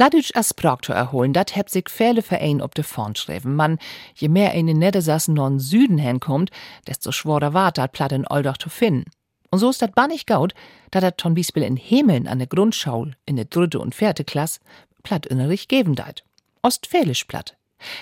Plattdeutsch 0.00 0.34
as 0.34 0.54
zu 0.80 0.92
erholen, 0.94 1.34
dat 1.34 1.54
heb 1.54 1.68
sich 1.68 1.90
viele 1.90 2.22
Verein 2.22 2.62
op 2.62 2.74
de 2.74 2.82
Front 2.82 3.18
schreiben. 3.18 3.54
Man, 3.54 3.78
je 4.14 4.30
mehr 4.30 4.54
in 4.54 4.66
den 4.66 4.78
Niedersassen 4.78 5.34
non 5.34 5.58
Süden 5.58 5.98
hinkommt, 5.98 6.50
desto 6.86 7.12
schworer 7.12 7.52
wart 7.52 7.76
dat 7.76 7.92
Platt 7.92 8.12
in 8.12 8.26
Oldach 8.26 8.56
zu 8.56 8.70
finden. 8.70 9.10
Und 9.50 9.58
so 9.58 9.68
ist 9.68 9.82
dat 9.82 9.94
bannig 9.94 10.24
gaut, 10.24 10.54
da 10.90 11.00
dat 11.00 11.18
ton 11.18 11.34
Beispiel 11.34 11.64
in 11.64 11.76
Hemeln 11.76 12.28
an 12.28 12.38
der 12.38 12.46
Grundschau 12.46 13.08
in 13.26 13.36
der 13.36 13.44
dritte 13.44 13.78
und 13.78 13.94
vierte 13.94 14.24
Klasse 14.24 14.60
Platt 15.02 15.26
innerlich 15.26 15.68
geben 15.68 15.94
deit. 15.94 16.24
Ostfälisch 16.62 17.24
Platt. 17.24 17.58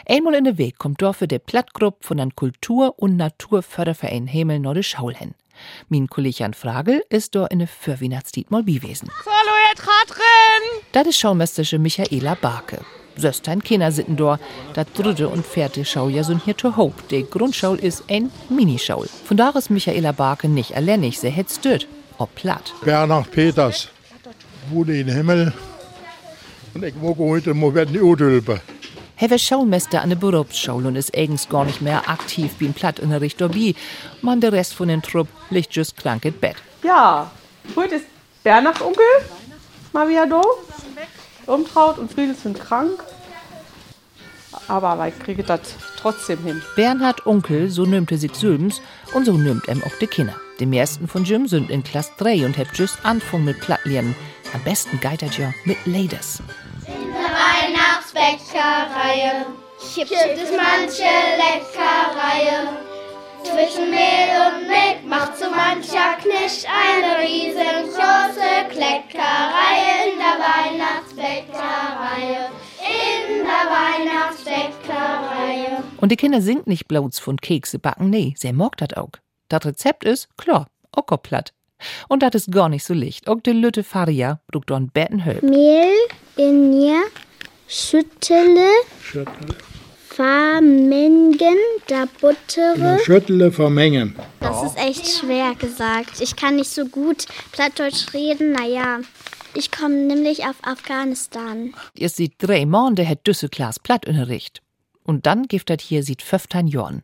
Einmal 0.08 0.34
in 0.34 0.44
der 0.44 0.56
Weg 0.56 0.78
kommt 0.78 1.02
dort 1.02 1.16
für 1.16 1.26
de 1.26 1.40
Plattgruppe 1.40 2.06
von 2.06 2.18
den 2.18 2.36
Kultur- 2.36 2.96
und 2.96 3.16
Naturförderverein 3.16 4.28
Hemeln 4.28 4.62
de 4.62 4.84
Schaul 4.84 5.16
hin. 5.16 5.34
Min 5.88 6.08
Kollegian 6.08 6.54
Fragel 6.54 7.02
ist 7.08 7.34
dort 7.34 7.52
in 7.52 7.60
der 7.60 7.68
Fürwienachtstiet 7.68 8.50
mal 8.50 8.64
gewesen. 8.64 9.10
Hallo, 9.24 9.52
Herr 9.66 9.76
Tratrin! 9.76 10.84
Das 10.92 11.06
ist 11.06 11.18
Schaumeisterische 11.18 11.78
Michaela 11.78 12.34
Barke. 12.34 12.80
Söstein 13.16 13.62
Kinder 13.62 13.90
sitten 13.90 14.16
dort. 14.16 14.40
Das 14.74 14.86
dritte 14.94 15.28
und 15.28 15.44
vierte 15.44 15.84
Schaujahr 15.84 16.24
sind 16.24 16.44
hier 16.44 16.56
zu 16.56 16.76
hoch. 16.76 16.94
Die 17.10 17.26
Grundschule 17.28 17.80
ist 17.80 18.04
ein 18.08 18.30
Minischaul. 18.48 19.08
Von 19.24 19.36
da 19.36 19.50
ist 19.50 19.70
Michaela 19.70 20.12
Barke 20.12 20.48
nicht 20.48 20.76
alleinig. 20.76 21.18
Sie 21.18 21.30
hätt 21.30 21.50
stört. 21.50 21.86
Ob 22.18 22.34
platt. 22.34 22.72
Bernhard 22.84 23.30
Peters 23.30 23.88
wohne 24.70 25.00
in 25.00 25.08
Himmel. 25.08 25.52
Und 26.74 26.84
ich 26.84 26.94
mag 26.96 27.16
heute 27.18 27.54
mal 27.54 27.74
werden 27.74 27.92
die 27.92 28.00
Udülpe. 28.00 28.60
Er 29.20 29.30
war 29.30 29.38
Schulmeister 29.38 30.00
an 30.00 30.10
der 30.10 30.16
Berufsschule 30.16 30.87
und 30.87 30.94
ist 30.94 31.16
eigens 31.16 31.48
gar 31.48 31.64
nicht 31.64 31.82
mehr 31.82 32.08
aktiv 32.08 32.52
wie 32.58 32.66
im 32.66 32.75
Plattunterricht 32.75 33.40
dabei. 33.40 33.75
Man, 34.22 34.40
der 34.40 34.52
Rest 34.52 34.75
von 34.75 34.87
den 34.87 35.02
Trupp 35.02 35.26
liegt 35.50 35.75
just 35.75 35.96
krank 35.96 36.25
im 36.25 36.34
Bett. 36.34 36.56
Ja, 36.84 37.28
heute 37.75 37.96
ist 37.96 38.06
Bernhard 38.44 38.80
Onkel 38.80 39.04
mal 39.92 40.08
wieder 40.08 40.26
da. 40.26 40.40
Umtraut 41.46 41.98
und 41.98 42.12
Friedel 42.12 42.37
sind 42.37 42.60
krank. 42.60 43.02
Aber 44.68 45.08
ich 45.08 45.18
kriege 45.18 45.42
das 45.42 45.60
trotzdem 45.96 46.44
hin. 46.44 46.62
Bernhard 46.76 47.26
Onkel, 47.26 47.70
so 47.70 47.87
nimmt 47.87 48.12
er 48.12 48.18
sich 48.18 48.34
Sülms 48.34 48.80
und 49.14 49.25
so 49.25 49.32
nimmt 49.32 49.66
er 49.66 49.76
auch 49.78 49.98
die 50.00 50.06
Kinder. 50.06 50.34
Die 50.60 50.66
meisten 50.66 51.08
von 51.08 51.25
Jim 51.25 51.48
sind 51.48 51.70
in 51.70 51.82
Klasse 51.82 52.12
3 52.18 52.46
und 52.46 52.56
hat 52.56 52.68
just 52.75 52.98
Anfang 53.04 53.44
mit 53.44 53.58
Plattlernen. 53.60 54.14
Am 54.54 54.62
besten 54.62 55.00
geitert 55.00 55.38
ja 55.38 55.52
mit 55.64 55.78
Ladies. 55.87 56.40
Bäckerei. 58.18 59.46
Gibt 59.94 60.10
es 60.10 60.50
manche 60.50 61.06
Leckerei. 61.38 62.66
Zwischen 63.44 63.90
Mehl 63.90 64.34
und 64.46 64.66
Milch 64.66 65.04
macht 65.06 65.38
so 65.38 65.48
mancher 65.48 66.16
Knisch 66.20 66.64
eine 66.66 67.20
riesengroße 67.22 68.66
Kleckerei 68.70 70.02
in 70.04 70.18
der 70.18 70.37
Weihnachtsbäckerei. 70.50 72.50
In 72.82 73.44
der 73.44 73.66
Weihnachtsbäckerei. 73.78 75.78
Und 76.00 76.10
die 76.10 76.16
Kinder 76.16 76.42
sind 76.42 76.66
nicht 76.66 76.88
bloß 76.88 77.20
von 77.20 77.37
Kekse 77.37 77.78
backen, 77.78 78.10
nee, 78.10 78.34
sie 78.37 78.52
mag 78.52 78.76
das 78.78 78.94
auch. 78.96 79.12
Das 79.48 79.64
Rezept 79.64 80.02
ist 80.02 80.37
klar, 80.37 80.66
ockerplatt. 80.90 81.52
Und 82.08 82.25
das 82.25 82.34
ist 82.34 82.50
gar 82.50 82.68
nicht 82.68 82.82
so 82.82 82.94
licht. 82.94 83.28
Auch 83.28 83.40
die 83.40 83.52
Lütte 83.52 83.84
Faria 83.84 84.40
brugt 84.48 84.70
dann 84.70 84.88
Bettenhöl. 84.88 85.38
Mehl 85.42 85.94
in 86.37 86.72
ihr 86.72 87.04
schüttele, 87.68 88.68
Schüttle. 89.02 89.54
vermengen, 90.08 91.56
da 91.87 92.06
buttere. 92.20 92.98
Schüttle 93.04 93.52
vermengen. 93.52 94.16
Das 94.40 94.64
ist 94.64 94.76
echt 94.78 95.06
schwer 95.06 95.54
gesagt. 95.54 96.20
Ich 96.20 96.34
kann 96.34 96.56
nicht 96.56 96.70
so 96.70 96.87
gut 96.87 97.26
Plattdeutsch 97.52 98.12
reden. 98.14 98.52
Naja, 98.52 99.00
ich 99.54 99.70
komme 99.70 99.94
nämlich 99.94 100.44
auf 100.44 100.56
Afghanistan. 100.62 101.75
Ihr 101.94 102.08
sieht 102.08 102.34
drei 102.38 102.66
Monde 102.66 103.04
het 103.04 103.26
düsse 103.26 103.48
Klaas 103.48 103.78
Plattunterricht. 103.78 104.62
Und 105.04 105.26
dann 105.26 105.44
giftet 105.44 105.80
hier 105.80 106.02
sieht 106.02 106.22
15 106.22 106.66
Jorn. 106.66 107.02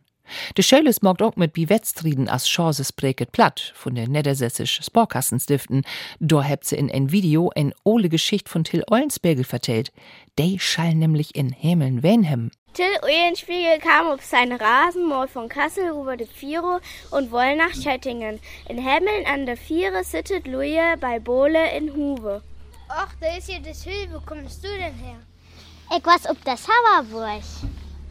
De 0.57 0.63
Schöles 0.63 1.01
mogt 1.01 1.21
auch 1.21 1.35
mit 1.35 1.53
Biwetztrieden 1.53 2.29
as 2.29 2.47
Chances 2.47 2.91
präget 2.91 3.31
platt 3.31 3.73
von 3.75 3.95
der 3.95 4.07
niedersässisch 4.07 4.81
Sporkassenstiften. 4.83 5.83
Da 6.19 6.43
habt 6.43 6.65
sie 6.65 6.75
in 6.75 6.91
ein 6.91 7.11
Video 7.11 7.51
ein 7.55 7.73
ole 7.83 8.09
Geschicht 8.09 8.49
von 8.49 8.63
Till 8.63 8.83
Eulensbergel 8.89 9.43
vertellt. 9.43 9.91
De 10.37 10.59
schall 10.59 10.95
nämlich 10.95 11.35
in 11.35 11.49
Himmeln 11.49 12.03
Wenhem. 12.03 12.51
Till 12.73 12.85
Eulenspiegel 13.03 13.79
kam 13.79 14.07
auf 14.07 14.23
seinen 14.25 14.59
Rasen 14.59 15.07
mal 15.07 15.29
von 15.29 15.47
Kassel 15.47 15.89
über 15.89 16.17
die 16.17 16.25
Viere 16.25 16.81
und 17.09 17.31
woll 17.31 17.55
nach 17.55 17.73
Schöttingen. 17.73 18.41
In 18.67 18.77
Hemmeln 18.77 19.25
an 19.25 19.45
der 19.45 19.55
Viere 19.55 20.03
sittet 20.03 20.45
Luie 20.45 20.95
bei 20.99 21.19
Bohle 21.19 21.71
in 21.77 21.93
Huwe. 21.95 22.41
Ach, 22.89 23.13
da 23.21 23.37
ist 23.37 23.49
hier 23.49 23.61
das 23.61 23.83
Hill. 23.83 24.09
Wo 24.11 24.19
kommst 24.19 24.63
du 24.63 24.67
denn 24.67 24.93
her? 24.93 25.19
Ich 25.95 26.05
was 26.05 26.29
ob 26.29 26.43
das 26.43 26.65
Sauerburg. 26.65 27.41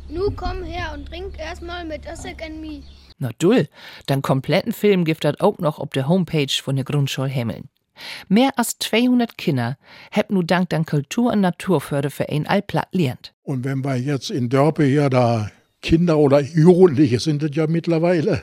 Nu 0.09 0.31
komm 0.37 0.63
her 0.63 0.93
und 0.95 1.09
trink 1.09 1.39
erstmal 1.39 1.85
mit 1.85 2.07
Essig 2.07 2.43
and 2.43 2.61
Me. 2.61 2.83
Na 3.19 3.31
dull, 3.39 3.69
dann 4.07 4.23
kompletten 4.23 4.73
Film 4.73 5.05
gibt 5.05 5.25
dat 5.25 5.41
auch 5.41 5.59
noch 5.59 5.79
op 5.79 5.95
der 5.95 6.09
Homepage 6.09 6.53
von 6.63 6.77
der 6.77 6.85
Grundschule 6.85 7.29
Hemmeln. 7.29 7.69
Mehr 8.29 8.51
als 8.57 8.79
200 8.79 9.39
Kinder 9.39 9.77
heb 10.11 10.31
nu 10.31 10.43
dank 10.43 10.69
den 10.71 10.85
Kultur- 10.85 11.33
und 11.33 11.41
Naturförderverein 11.41 12.47
Allplatt 12.47 12.89
lernt. 12.93 13.33
Und 13.45 13.65
wenn 13.65 13.85
wir 13.85 13.97
jetzt 13.97 14.31
in 14.31 14.49
Dörpe 14.49 14.85
hier 14.85 15.09
da 15.11 15.51
Kinder 15.81 16.19
oder 16.19 16.41
Jugendliche 16.41 17.21
sind 17.21 17.43
es 17.43 17.55
ja 17.55 17.67
mittlerweile, 17.67 18.43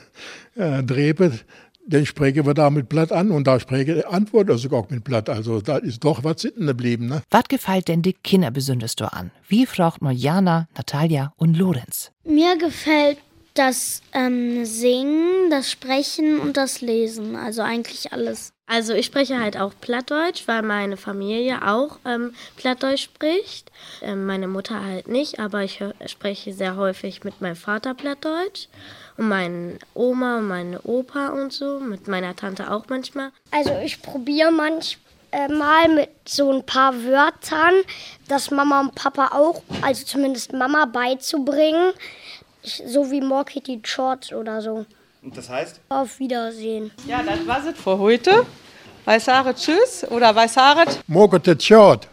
äh, 0.56 0.82
drehen, 0.82 1.40
dann 1.86 2.06
sprechen 2.06 2.46
wir 2.46 2.54
da 2.54 2.70
mit 2.70 2.88
Blatt 2.88 3.12
an 3.12 3.30
und 3.30 3.46
da 3.46 3.58
spreche 3.58 4.08
Antwort 4.08 4.50
also 4.50 4.70
auch 4.70 4.90
mit 4.90 5.04
Blatt. 5.04 5.28
Also 5.28 5.60
da 5.60 5.78
ist 5.78 6.04
doch 6.04 6.24
was 6.24 6.42
sitzen 6.42 6.66
geblieben. 6.66 7.06
Ne? 7.06 7.22
Was 7.30 7.44
gefällt 7.44 7.88
denn 7.88 8.02
die 8.02 8.12
Kinder 8.12 8.50
besonders 8.50 8.96
do 8.96 9.06
an? 9.06 9.30
Wie 9.48 9.66
fragt 9.66 10.02
man 10.02 10.16
Jana, 10.16 10.68
Natalia 10.76 11.32
und 11.36 11.56
Lorenz? 11.56 12.10
Mir 12.24 12.56
gefällt 12.56 13.18
das 13.54 14.02
ähm, 14.12 14.64
Singen, 14.64 15.50
das 15.50 15.70
Sprechen 15.70 16.38
und 16.38 16.56
das 16.56 16.80
Lesen. 16.80 17.36
Also 17.36 17.62
eigentlich 17.62 18.12
alles. 18.12 18.52
Also 18.72 18.94
ich 18.94 19.04
spreche 19.04 19.38
halt 19.38 19.58
auch 19.58 19.74
Plattdeutsch, 19.82 20.44
weil 20.48 20.62
meine 20.62 20.96
Familie 20.96 21.60
auch 21.68 21.98
ähm, 22.06 22.34
Plattdeutsch 22.56 23.02
spricht. 23.02 23.70
Ähm, 24.00 24.24
meine 24.24 24.48
Mutter 24.48 24.82
halt 24.82 25.08
nicht, 25.08 25.38
aber 25.38 25.62
ich 25.62 25.84
spreche 26.06 26.54
sehr 26.54 26.76
häufig 26.76 27.22
mit 27.22 27.42
meinem 27.42 27.56
Vater 27.56 27.92
Plattdeutsch. 27.92 28.68
Und 29.18 29.28
meine 29.28 29.78
Oma 29.92 30.38
und 30.38 30.48
meine 30.48 30.80
Opa 30.84 31.28
und 31.28 31.52
so, 31.52 31.80
mit 31.80 32.08
meiner 32.08 32.34
Tante 32.34 32.70
auch 32.70 32.84
manchmal. 32.88 33.30
Also 33.50 33.76
ich 33.84 34.00
probiere 34.00 34.50
manchmal 34.50 35.90
mit 35.94 36.08
so 36.24 36.50
ein 36.50 36.64
paar 36.64 36.94
Wörtern, 37.04 37.74
das 38.26 38.50
Mama 38.50 38.80
und 38.80 38.94
Papa 38.94 39.32
auch, 39.34 39.62
also 39.82 40.06
zumindest 40.06 40.54
Mama 40.54 40.86
beizubringen. 40.86 41.92
Ich, 42.62 42.82
so 42.86 43.10
wie 43.10 43.20
More 43.20 43.44
Kitty 43.44 43.82
Shorts 43.84 44.32
oder 44.32 44.62
so. 44.62 44.86
Und 45.20 45.36
das 45.36 45.50
heißt? 45.50 45.78
Auf 45.90 46.18
Wiedersehen. 46.18 46.90
Ja, 47.06 47.22
das 47.22 47.46
war's 47.46 47.66
es 47.66 47.78
für 47.78 47.98
heute. 47.98 48.46
Weißaret 49.04 49.56
tschüss 49.56 50.06
oder 50.10 50.34
Weißaret. 50.34 51.00
Morgen 51.08 51.42
der 51.42 51.58
Short. 51.58 52.08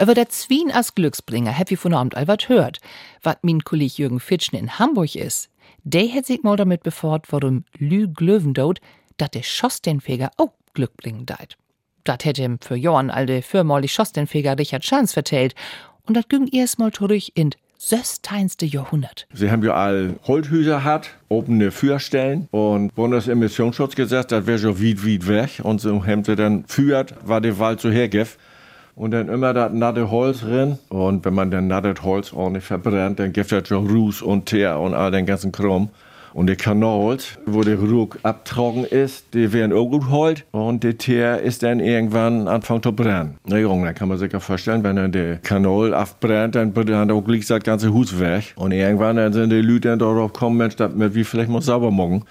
Über 0.00 0.14
der 0.14 0.28
Zwien 0.28 0.70
als 0.70 0.94
Glücksbringer 0.94 1.58
hab 1.58 1.70
ich 1.70 1.78
von 1.78 1.92
Abend 1.92 2.14
all 2.14 2.28
wat 2.28 2.48
hört. 2.48 2.78
Wat 3.22 3.42
min 3.42 3.64
Kolleg 3.64 3.98
Jürgen 3.98 4.20
Fitschen 4.20 4.56
in 4.56 4.78
Hamburg 4.78 5.16
is. 5.16 5.48
Der 5.82 6.08
hat 6.12 6.26
sich 6.26 6.42
mal 6.42 6.56
damit 6.56 6.82
befort, 6.82 7.26
warum 7.30 7.64
Lü 7.78 8.06
Glöwendot, 8.06 8.80
dat 9.16 9.34
der 9.34 9.42
Schosstenfeger 9.42 10.30
auch 10.36 10.52
Glück 10.74 10.96
bringen 10.96 11.26
deit. 11.26 11.56
Dat 12.08 12.24
hätte 12.24 12.42
ihm 12.42 12.58
für 12.60 12.74
Jorn 12.74 13.10
alte 13.10 13.42
fürmalig 13.42 13.92
Schosstenfeger 13.92 14.58
Richard 14.58 14.82
Schanz 14.82 15.12
vertellt. 15.12 15.54
Und 16.06 16.16
dat 16.16 16.30
ging 16.30 16.48
erst 16.48 16.78
mal 16.78 16.90
zurück 16.90 17.24
in 17.34 17.50
sösteinste 17.76 18.64
Jahrhundert. 18.64 19.26
Sie 19.34 19.50
haben 19.50 19.62
ja 19.62 19.74
all 19.74 20.16
Holthüser 20.26 20.84
hat, 20.84 21.10
offene 21.28 21.70
Führstellen 21.70 22.48
und 22.50 22.94
Bundesemissionsschutzgesetz, 22.94 24.28
das 24.28 24.46
wäre 24.46 24.58
so 24.58 24.80
weit, 24.80 25.04
weit 25.04 25.28
weg. 25.28 25.60
Und 25.62 25.82
so 25.82 26.04
haben 26.06 26.24
sie 26.24 26.34
dann 26.34 26.64
führt, 26.66 27.14
war 27.28 27.42
der 27.42 27.58
Wald 27.58 27.80
so 27.80 27.90
hergef. 27.90 28.38
Und 28.94 29.10
dann 29.10 29.28
immer 29.28 29.52
das 29.52 29.70
natte 29.74 30.10
Holz 30.10 30.40
drin. 30.40 30.78
Und 30.88 31.26
wenn 31.26 31.34
man 31.34 31.50
dann 31.50 31.68
nattes 31.68 32.02
Holz 32.02 32.32
ordentlich 32.32 32.64
verbrennt, 32.64 33.18
dann 33.18 33.34
gibt 33.34 33.52
es 33.52 33.68
schon 33.68 33.86
Ruß 33.86 34.22
und 34.22 34.46
Teer 34.46 34.80
und 34.80 34.94
all 34.94 35.10
den 35.10 35.26
ganzen 35.26 35.52
Krumm. 35.52 35.90
Und 36.34 36.48
die 36.48 36.56
Kanals, 36.56 37.38
wo 37.46 37.62
der 37.62 37.78
Ruck 37.78 38.18
abtrocken 38.22 38.84
ist, 38.84 39.34
die 39.34 39.52
werden 39.52 39.72
auch 39.72 39.86
gut 39.86 40.08
holt. 40.10 40.44
Und 40.50 40.84
der 40.84 40.98
Teer 40.98 41.40
ist 41.40 41.62
dann 41.62 41.80
irgendwann 41.80 42.48
anfangen 42.48 42.82
zu 42.82 42.92
brennen. 42.92 43.38
Na 43.46 43.58
Junge, 43.58 43.86
dann 43.86 43.94
kann 43.94 44.08
man 44.08 44.18
sich 44.18 44.32
ja 44.32 44.40
vorstellen, 44.40 44.84
wenn 44.84 44.96
dann 44.96 45.12
der 45.12 45.38
Kanal 45.38 45.94
abbrennt, 45.94 46.54
dann 46.54 46.72
brennt 46.72 47.10
auch 47.10 47.22
gleich 47.22 47.46
das 47.46 47.62
ganze 47.62 47.92
Haus 47.92 48.18
weg. 48.18 48.52
Und 48.56 48.72
irgendwann 48.72 49.16
dann 49.16 49.32
sind 49.32 49.50
die 49.50 49.62
Leute 49.62 49.88
dann 49.88 49.98
darauf 49.98 50.32
gekommen, 50.32 50.56
Mensch, 50.58 50.76
das 50.76 50.90
wir 50.94 51.24
vielleicht 51.24 51.50
mal 51.50 51.62
sauber 51.62 51.90
machen. 51.90 52.24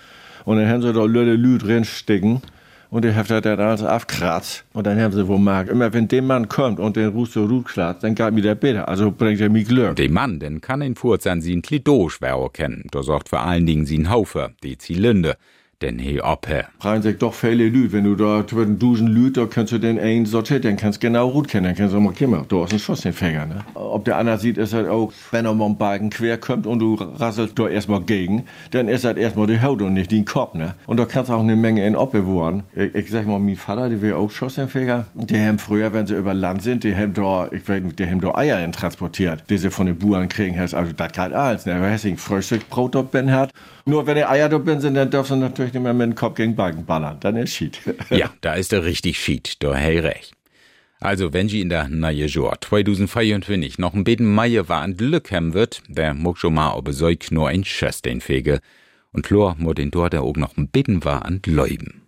Und 0.46 0.58
dann 0.58 0.70
haben 0.70 0.82
sie 0.82 0.94
da 0.94 1.04
Leute 1.04 1.34
Lüt 1.34 1.68
reinstecken. 1.68 2.42
Und 2.90 3.04
der 3.04 3.16
hat 3.16 3.30
das 3.30 3.46
alles 3.46 3.84
abkratzt. 3.84 4.64
Und 4.74 4.88
dann 4.88 5.00
haben 5.00 5.14
sie 5.14 5.28
wohl 5.28 5.40
mag, 5.40 5.68
immer 5.68 5.92
wenn 5.94 6.08
der 6.08 6.22
Mann 6.22 6.48
kommt 6.48 6.80
und 6.80 6.96
den 6.96 7.10
Ruß 7.10 7.34
so 7.34 7.62
kratzt, 7.62 8.04
dann 8.04 8.16
geht 8.16 8.34
mir 8.34 8.42
der 8.42 8.56
besser. 8.56 8.88
Also 8.88 9.12
bringt 9.12 9.42
er 9.42 9.50
mir 9.50 9.64
Glück. 9.64 9.96
Der 9.98 10.10
Mann, 10.10 10.40
den 10.40 10.62
kann 10.62 10.82
in 10.82 10.96
Furz 10.96 11.28
an 11.28 11.42
sin 11.42 11.62
Klidoschwer 11.62 12.50
kennen. 12.54 12.88
Da 12.92 13.04
sorgt 13.04 13.30
vor 13.30 13.42
allen 13.42 13.66
Dingen 13.66 13.86
sin 13.86 14.10
Haufe, 14.10 14.52
die 14.64 14.78
Zylinder. 14.78 15.36
Denn 15.84 16.00
he 16.00 16.20
abhe. 16.22 16.66
Freien 16.80 17.04
sich 17.04 17.20
doch 17.20 17.36
viele 17.36 17.70
Lüt. 17.70 17.92
Wenn 17.92 18.04
du 18.04 18.16
da 18.16 18.48
zwischen 18.48 18.80
Dusen 18.80 19.06
Lüt, 19.06 19.38
da 19.38 19.46
kannst 19.46 19.72
du 19.72 19.78
den 19.78 20.00
einen 20.00 20.26
sortieren, 20.26 20.64
den 20.64 20.76
kannst 20.76 21.04
du 21.04 21.08
genau 21.08 21.30
gut 21.30 21.48
kennen. 21.48 21.66
Dann 21.66 21.76
kannst 21.76 21.94
du 21.94 22.00
mal 22.00 22.14
kimmer. 22.14 22.46
Du 22.48 22.64
hast 22.64 22.72
einen 22.72 22.80
Schossenfänger, 22.80 23.46
ne? 23.46 23.64
Ob 23.76 24.04
der 24.04 24.18
andere 24.18 24.40
sieht, 24.40 24.58
ist 24.58 24.74
halt 24.74 24.88
auch, 24.88 25.14
wenn 25.30 25.46
er 25.46 25.54
mal 25.54 25.66
einen 25.66 25.78
Balken 25.78 26.10
quer 26.10 26.40
kommt 26.40 26.66
und 26.66 26.80
du 26.80 26.96
rasselst 26.96 27.60
da 27.60 27.68
erstmal 27.68 28.02
gegen, 28.02 28.46
dann 28.72 28.88
ist 28.88 29.04
das 29.04 29.18
erstmal 29.18 29.46
die 29.46 29.62
Haut 29.62 29.84
und 29.84 29.94
nicht 29.94 30.12
den 30.12 30.26
Kopf, 30.26 30.56
ne? 30.56 30.74
Und 30.88 30.98
da 30.98 31.06
kannst 31.06 31.30
du 31.30 31.36
auch 31.36 31.42
eine 31.42 31.56
Menge 31.56 31.86
in 31.86 31.96
abbewahren. 31.96 32.64
Ich, 32.76 32.96
ich 32.96 33.12
sag 33.12 33.28
mal, 33.28 33.38
mein 33.38 33.56
Vater, 33.56 33.88
der 33.88 34.02
wäre 34.02 34.18
auch 34.18 34.32
Schossenfänger. 34.32 35.06
Die 35.14 35.40
haben 35.40 35.60
früher, 35.60 35.94
wenn 35.94 36.08
sie 36.08 36.16
über 36.16 36.34
Land 36.34 36.64
sind, 36.64 36.86
die 36.86 36.96
haben 36.96 37.14
da, 37.14 37.50
ich 37.52 37.70
weiß 37.70 37.84
nicht, 37.84 38.00
die 38.00 38.08
haben 38.08 38.22
da 38.22 38.34
Eier 38.34 38.64
in 38.66 38.72
transportiert, 38.72 39.44
die 39.52 39.60
sie 39.60 39.70
von 39.70 39.86
den 39.86 40.00
Bauern 40.00 40.28
kriegen. 40.28 40.60
Also, 40.60 40.76
das 40.76 41.12
geht 41.12 41.20
alles, 41.20 41.68
ne? 41.68 41.78
Wer 41.80 41.92
ein 41.92 42.18
Frühstücksbrot 42.18 42.96
dort 42.96 43.12
bin 43.12 43.32
hat. 43.32 43.52
Nur 43.88 44.06
wenn 44.06 44.18
die 44.18 44.26
Eier 44.26 44.50
da 44.50 44.58
bin 44.58 44.82
sind, 44.82 44.96
dann 44.96 45.10
dürfen 45.10 45.40
sie 45.40 45.40
natürlich 45.40 45.74
nicht 45.74 45.82
mehr 45.82 45.94
mit 45.94 46.08
dem 46.08 46.16
Kopf 46.16 46.36
gegen 46.36 46.58
Balken 46.58 46.86
ballern. 46.86 47.18
Dann 47.22 47.38
ist 47.38 47.54
Schied. 47.54 47.80
ja, 48.10 48.30
da 48.42 48.56
ist 48.56 48.74
er 48.74 48.84
richtig 48.84 49.18
Schied. 49.18 49.64
Da 49.64 49.74
hey 49.74 50.00
recht. 50.00 50.34
Also, 51.00 51.32
wenn 51.32 51.48
sie 51.48 51.62
in 51.62 51.70
der 51.70 51.88
neue 51.88 52.26
Jahr 52.26 52.60
2024 52.60 53.78
noch 53.78 53.94
ein 53.94 54.04
bisschen 54.04 54.34
Meier 54.34 54.68
war 54.68 54.84
und 54.84 54.98
Glück 54.98 55.32
haben 55.32 55.54
wird, 55.54 55.84
der 55.88 56.14
muss 56.14 56.40
schon 56.40 56.56
mal 56.56 56.74
ob 56.74 56.90
so 56.92 57.10
nur 57.30 57.48
ein 57.48 57.64
Schuss 57.64 58.02
den 58.02 58.20
Fege. 58.20 58.60
Und 59.14 59.26
klar 59.26 59.56
muss 59.58 59.76
den 59.76 59.90
dort 59.90 60.16
auch 60.16 60.36
noch 60.36 60.58
ein 60.58 60.68
bisschen 60.68 61.06
war 61.06 61.26
und 61.26 61.48
läuben. 61.48 62.02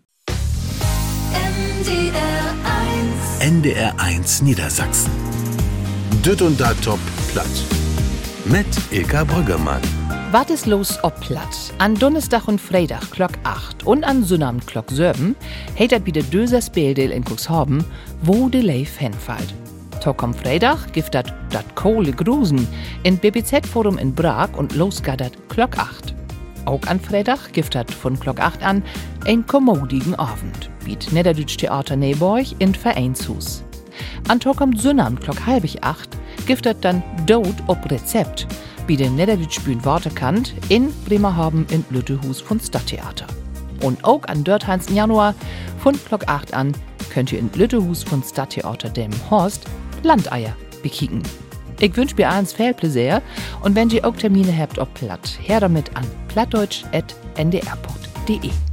NDR 3.39 3.93
1 3.97 4.41
Niedersachsen. 4.41 5.11
Düt 6.25 6.41
und 6.41 6.59
da 6.59 6.73
top 6.83 6.99
platt. 7.31 7.47
Mit 8.43 8.67
Ilka 8.91 9.23
Brüggemann. 9.23 9.98
Wat 10.31 10.51
is 10.51 10.67
los 10.67 11.03
op 11.03 11.19
platt? 11.21 11.73
An 11.79 11.95
Donnerstag 11.95 12.47
und 12.47 12.61
Freitag 12.61 13.09
Glock 13.09 13.31
8 13.45 13.87
und 13.87 14.03
an 14.03 14.23
Sonnabend 14.23 14.67
Glock 14.67 14.91
7 14.91 15.35
hättet 15.73 16.05
wieder 16.05 16.21
Dösers 16.21 16.69
Bildel 16.69 17.09
in 17.09 17.23
Cuxhaven, 17.23 17.83
wo 18.21 18.47
de 18.47 18.61
Leif 18.61 18.97
hinfällt. 18.97 19.55
Tok 20.03 20.21
am 20.21 20.35
Freitag 20.35 20.93
gibt 20.93 21.15
dat 21.15 21.33
dat 21.49 21.75
Kohle 21.75 22.11
Grusen 22.11 22.67
in 23.01 23.17
BBZ-Forum 23.17 23.97
in 23.97 24.13
Prag 24.13 24.49
und 24.55 24.75
losgattert 24.75 25.33
Glock 25.49 25.79
8. 25.79 26.13
Auch 26.65 26.85
an 26.85 26.99
Freitag 26.99 27.51
gibt 27.51 27.73
dat 27.73 27.89
von 27.89 28.19
Glock 28.19 28.39
8 28.39 28.61
an 28.61 28.83
ein 29.25 29.47
kommodigen 29.47 30.13
Abend, 30.13 30.69
biet 30.85 31.11
Niederdütsch 31.11 31.57
Theater 31.57 31.95
Neborg 31.95 32.45
in 32.59 32.75
Vereinshus. 32.75 33.63
An 34.27 34.39
Tok 34.39 34.61
am 34.61 34.77
Sonnabend 34.77 35.21
Glock 35.21 35.43
halbig 35.47 35.83
8 35.83 36.07
gibt 36.45 36.67
dat 36.67 36.85
dann 36.85 37.01
Dot 37.25 37.55
ob 37.65 37.89
Rezept, 37.89 38.45
Wie 38.89 38.97
den 38.97 39.15
Niederdütschbühn 39.17 39.85
Wortekant 39.85 40.55
in 40.67 40.91
Bremerhaven 41.05 41.67
in 41.69 41.85
Lüttehus 41.91 42.41
von 42.41 42.59
Stadttheater. 42.59 43.27
Und 43.83 44.03
auch 44.03 44.23
an 44.23 44.43
Dörtheins 44.43 44.89
Januar 44.89 45.35
von 45.77 45.95
Glock 46.07 46.27
8 46.27 46.55
an 46.55 46.71
könnt 47.11 47.31
ihr 47.31 47.37
in 47.37 47.51
Lüttehus 47.53 48.01
von 48.01 48.23
Stadttheater 48.23 48.89
dem 48.89 49.11
Horst 49.29 49.67
Landeier 50.01 50.55
bekicken. 50.81 51.21
Ich 51.79 51.95
wünsche 51.95 52.15
mir 52.15 52.31
eins 52.31 52.51
viel 52.51 52.73
Pläsier 52.73 53.21
und 53.61 53.75
wenn 53.75 53.91
ihr 53.91 54.03
auch 54.05 54.15
Termine 54.15 54.57
habt 54.57 54.79
ob 54.79 54.91
Platt, 54.95 55.37
her 55.39 55.59
damit 55.59 55.95
an 55.95 56.05
plattdeutsch.ndr.de. 56.29 58.68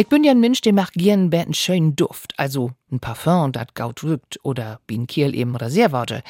Ich 0.00 0.06
bin 0.06 0.22
ja 0.22 0.30
ein 0.30 0.38
Mensch, 0.38 0.60
der 0.60 0.72
macht 0.72 0.94
gern 0.94 1.34
einen 1.34 1.54
schönen 1.54 1.96
Duft, 1.96 2.32
also 2.36 2.70
ein 2.92 3.00
Parfum, 3.00 3.50
das 3.50 3.66
gaut 3.74 4.04
rückt 4.04 4.38
oder 4.44 4.78
wie 4.86 4.96
ein 4.96 5.08
Kiel 5.08 5.34
eben 5.34 5.56
Rasierworte. 5.56 6.22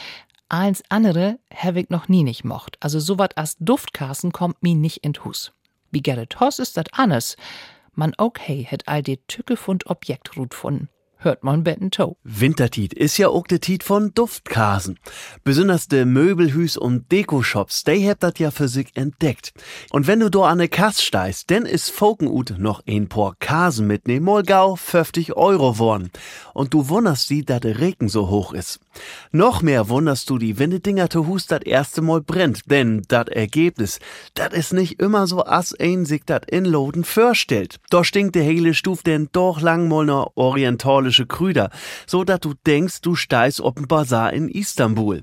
Eins 0.49 0.83
andere 0.89 1.39
habe 1.55 1.81
ich 1.81 1.91
noch 1.91 2.09
nie 2.09 2.23
nicht 2.23 2.45
mocht, 2.45 2.79
also 2.81 2.99
so 2.99 3.19
wat 3.19 3.37
as 3.37 3.59
Duftkassen 3.61 4.33
kommt 4.33 4.63
mi 4.63 4.75
nicht 4.75 5.05
in 5.05 5.13
Hus. 5.23 5.53
Wie 5.91 6.01
Gerrit 6.01 6.41
Hoss 6.41 6.59
ist 6.61 6.79
dat 6.79 6.95
anders. 6.95 7.37
Man 7.93 8.15
okay 8.17 8.67
het 8.67 8.89
all 8.89 9.03
de 9.03 9.19
Tücke 9.29 9.59
von 9.59 9.81
Objektrut 9.85 10.55
von 10.55 10.89
hört 11.19 11.43
man 11.45 11.65
betten 11.65 11.91
to. 11.91 12.17
Wintertiet 12.23 12.95
ist 12.95 13.19
ja 13.19 13.29
auch 13.29 13.47
de 13.47 13.59
Tiet 13.59 13.83
von 13.83 14.13
Duftkasen. 14.15 14.99
Besonders 15.45 15.89
de 15.89 16.05
Möbelhüs 16.05 16.77
und 16.77 17.11
Dekoshops, 17.11 17.85
die 17.85 18.09
habt 18.09 18.23
dat 18.23 18.39
ja 18.39 18.51
für 18.51 18.69
sich 18.69 18.97
entdeckt. 18.97 19.53
Und 19.91 20.07
wenn 20.07 20.21
du 20.21 20.31
do 20.31 20.45
an 20.45 20.59
ne 20.59 20.69
Kass 20.69 21.03
steist, 21.03 21.51
denn 21.51 21.67
is 21.67 21.91
Fokenut 21.91 22.55
noch 22.59 22.83
ein 22.87 23.09
paar 23.09 23.35
Kasen 23.39 23.87
mitnehmen, 23.87 24.25
mal 24.25 24.43
gau 24.43 24.77
50 24.77 25.37
Euro 25.37 25.79
worn. 25.79 26.11
Und 26.55 26.75
du 26.75 26.89
wunderst 26.89 27.31
die, 27.31 27.45
dat 27.45 27.65
de 27.65 27.73
Regen 27.73 28.09
so 28.09 28.29
hoch 28.29 28.53
is. 28.53 28.79
Noch 29.33 29.63
mehr 29.63 29.89
wunderst 29.89 30.31
du 30.31 30.39
die, 30.39 30.59
wenn 30.59 30.71
de 30.71 30.81
Dinger 30.81 31.09
to 31.09 31.27
Hus 31.27 31.47
dat 31.47 31.65
erste 31.65 32.03
Mal 32.03 32.21
brennt, 32.21 32.71
denn 32.71 33.03
dat 33.09 33.29
Ergebnis, 33.29 33.99
dat 34.35 34.53
is 34.53 34.73
nicht 34.73 35.01
immer 35.01 35.27
so 35.27 35.45
as 35.45 35.75
ein 35.79 36.05
sich 36.05 36.25
dat 36.25 36.51
in 36.51 36.65
Loden 36.65 37.05
vorstellt. 37.05 37.79
Da 37.91 38.05
stinkt 38.05 38.35
de 38.35 38.43
hele 38.43 38.75
Stuf 38.75 39.03
denn 39.03 39.29
doch 39.33 39.61
lang 39.61 39.89
mal 39.89 40.05
ne 40.05 40.27
orientalische 41.09 41.27
Krüder, 41.27 41.71
so 42.07 42.25
dat 42.25 42.45
du 42.45 42.55
denkst, 42.67 43.01
du 43.01 43.15
steigst 43.15 43.61
op'n 43.61 43.87
Bazar 43.87 44.33
in 44.33 44.49
Istanbul. 44.49 45.23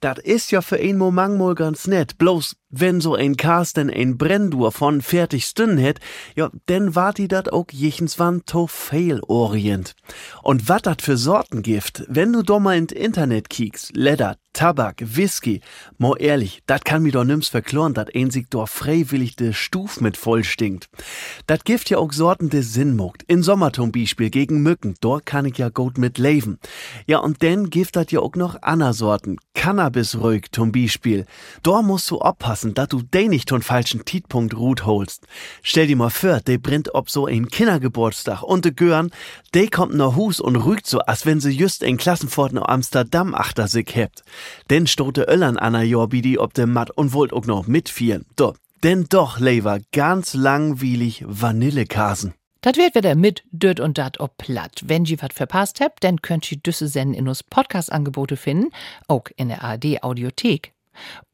Dat 0.00 0.18
is 0.18 0.50
ja 0.50 0.62
für 0.62 0.80
ein 0.80 0.98
Moment 0.98 1.38
mal 1.38 1.54
ganz 1.54 1.86
nett, 1.86 2.18
bloß 2.18 2.56
wenn 2.70 3.00
so 3.00 3.14
ein 3.14 3.36
Carsten 3.36 3.88
ein 3.88 4.18
Brenndur 4.18 4.72
von 4.72 5.00
fertig 5.00 5.44
stünden 5.44 5.78
hätt, 5.78 6.00
ja, 6.34 6.50
denn 6.68 6.96
wart 6.96 7.18
die 7.18 7.28
dat 7.28 7.52
auch 7.52 7.70
jichens 7.70 8.18
wann 8.18 8.44
to 8.44 8.66
fail 8.66 9.20
orient. 9.28 9.94
Und 10.42 10.68
wat 10.68 10.86
dat 10.86 11.02
für 11.02 11.16
Sorten 11.16 11.62
gift, 11.62 12.02
wenn 12.08 12.32
du 12.32 12.42
doch 12.42 12.58
mal 12.58 12.76
ins 12.76 12.92
Internet 12.92 13.48
kiekst, 13.48 13.94
Leder, 13.94 14.36
Tabak, 14.52 14.96
Whisky, 15.00 15.62
mo 15.96 16.14
ehrlich, 16.14 16.62
dat 16.66 16.84
kann 16.84 17.02
mir 17.02 17.12
doch 17.12 17.24
nims 17.24 17.48
verkloren, 17.48 17.94
dat 17.94 18.14
ein 18.14 18.30
sich 18.30 18.48
doch 18.50 18.68
freiwillig 18.68 19.34
de 19.34 19.54
Stuf 19.54 20.00
mit 20.02 20.18
voll 20.18 20.44
stinkt. 20.44 20.90
Dat 21.46 21.64
gift 21.64 21.88
ja 21.88 21.96
auch 21.96 22.12
Sorten 22.12 22.50
de 22.50 22.60
Sinn 22.60 22.94
mogt. 22.94 23.22
In 23.22 23.42
Sommer 23.42 23.72
zum 23.72 23.92
Beispiel 23.92 24.28
gegen 24.28 24.62
Mücken, 24.62 24.94
dort 25.00 25.24
kann 25.24 25.46
ich 25.46 25.56
ja 25.56 25.70
gut 25.70 25.96
mit 25.96 26.18
leben. 26.18 26.58
Ja, 27.06 27.18
und 27.18 27.40
denn 27.40 27.70
gift 27.70 27.96
dat 27.96 28.12
ja 28.12 28.20
auch 28.20 28.34
noch 28.34 28.56
Anna 28.60 28.92
Sorten. 28.92 29.38
Cannabis 29.54 30.18
ruhig 30.18 30.52
zum 30.52 30.70
Beispiel. 30.70 31.24
Dort 31.62 31.86
musst 31.86 32.10
du 32.10 32.18
aufpassen, 32.18 32.74
dat 32.74 32.92
du 32.92 33.00
de 33.00 33.28
nicht 33.28 33.48
ton 33.48 33.62
falschen 33.62 34.04
Tietpunkt 34.04 34.54
Rut 34.54 34.84
holst. 34.84 35.26
Stell 35.62 35.86
dir 35.86 35.96
mal 35.96 36.10
vor, 36.10 36.40
de 36.40 36.58
brennt 36.58 36.94
ob 36.94 37.08
so 37.08 37.26
ein 37.26 37.48
Kindergeburtstag 37.48 38.42
und 38.42 38.64
de 38.66 38.72
Görn, 38.72 39.10
de 39.54 39.68
kommt 39.68 39.94
no 39.94 40.16
Hus 40.16 40.40
und 40.40 40.56
rügt 40.56 40.86
so, 40.86 41.00
als 41.00 41.26
wenn 41.26 41.40
sie 41.40 41.50
just 41.50 41.84
ein 41.84 41.96
Klassenfort 41.96 42.52
no 42.52 42.62
Amsterdam 42.62 43.34
achter 43.34 43.68
sich 43.68 43.94
hebt. 43.94 44.22
Denn 44.70 44.86
stote 44.86 45.22
Öllern 45.28 45.56
Anna 45.56 45.82
Jorbidi 45.82 46.38
ob 46.38 46.54
de 46.54 46.66
Matt 46.66 46.90
und 46.90 47.12
wollt 47.12 47.32
auch 47.32 47.46
noch 47.46 47.66
mitfieren. 47.66 48.24
Do, 48.36 48.54
denn 48.82 49.06
doch, 49.08 49.38
Lever, 49.38 49.80
ganz 49.92 50.34
langweilig 50.34 51.24
Vanillekasen. 51.26 52.34
Dat 52.62 52.76
wird 52.76 52.94
wieder 52.94 53.16
mit 53.16 53.42
Död 53.50 53.80
und 53.80 53.98
Dat 53.98 54.20
ob 54.20 54.36
platt. 54.38 54.82
Wenn 54.86 55.04
ihr 55.04 55.20
wat 55.20 55.32
verpasst 55.32 55.80
habt, 55.80 56.04
dann 56.04 56.22
könnt 56.22 56.50
ihr 56.52 56.58
Düsse 56.58 56.86
senden 56.86 57.14
in 57.14 57.28
uns 57.28 57.42
Podcast-Angebote 57.42 58.36
finden, 58.36 58.70
auch 59.08 59.24
in 59.36 59.48
der 59.48 59.64
ARD 59.64 60.02
Audiothek. 60.02 60.72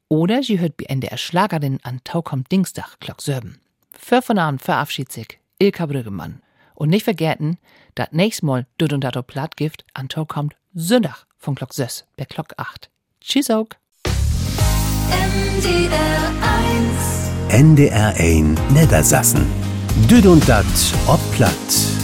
Oder 0.08 0.42
sie 0.42 0.58
hört 0.58 0.78
bei 0.78 0.86
NDR 0.86 1.18
Schlagerin 1.18 1.80
an 1.82 2.00
Taukom 2.02 2.44
Dienstag 2.50 2.98
Glock 3.00 3.20
Söben. 3.20 3.60
Für 3.92 4.22
von 4.22 4.38
Abend 4.38 4.62
verabschiedet 4.62 5.12
sich 5.12 5.38
Ilka 5.58 5.84
Brüggemann. 5.84 6.40
Und 6.78 6.90
nicht 6.90 7.02
vergessen, 7.02 7.58
dat 7.96 8.12
nächst 8.12 8.44
Mal 8.44 8.64
Död 8.80 8.92
und 8.92 9.02
Dat 9.02 9.16
ob 9.16 9.26
platt 9.26 9.56
gift 9.56 9.84
an 9.94 10.08
Taukom 10.08 10.50
Sonntag 10.72 11.26
von 11.36 11.56
Glock 11.56 11.74
6 11.74 12.04
bei 12.16 12.24
Glock 12.24 12.54
8. 12.56 12.88
Tschüss 13.20 13.50
auch. 13.50 13.66
NDR 15.10 16.30
1 17.48 17.60
NDR 17.60 18.14
1 18.14 18.60
Niedersassen. 18.70 19.44
Düd 20.08 20.26
und 20.26 20.48
Dat 20.48 20.64
ob 21.08 21.18
platt. 21.32 21.97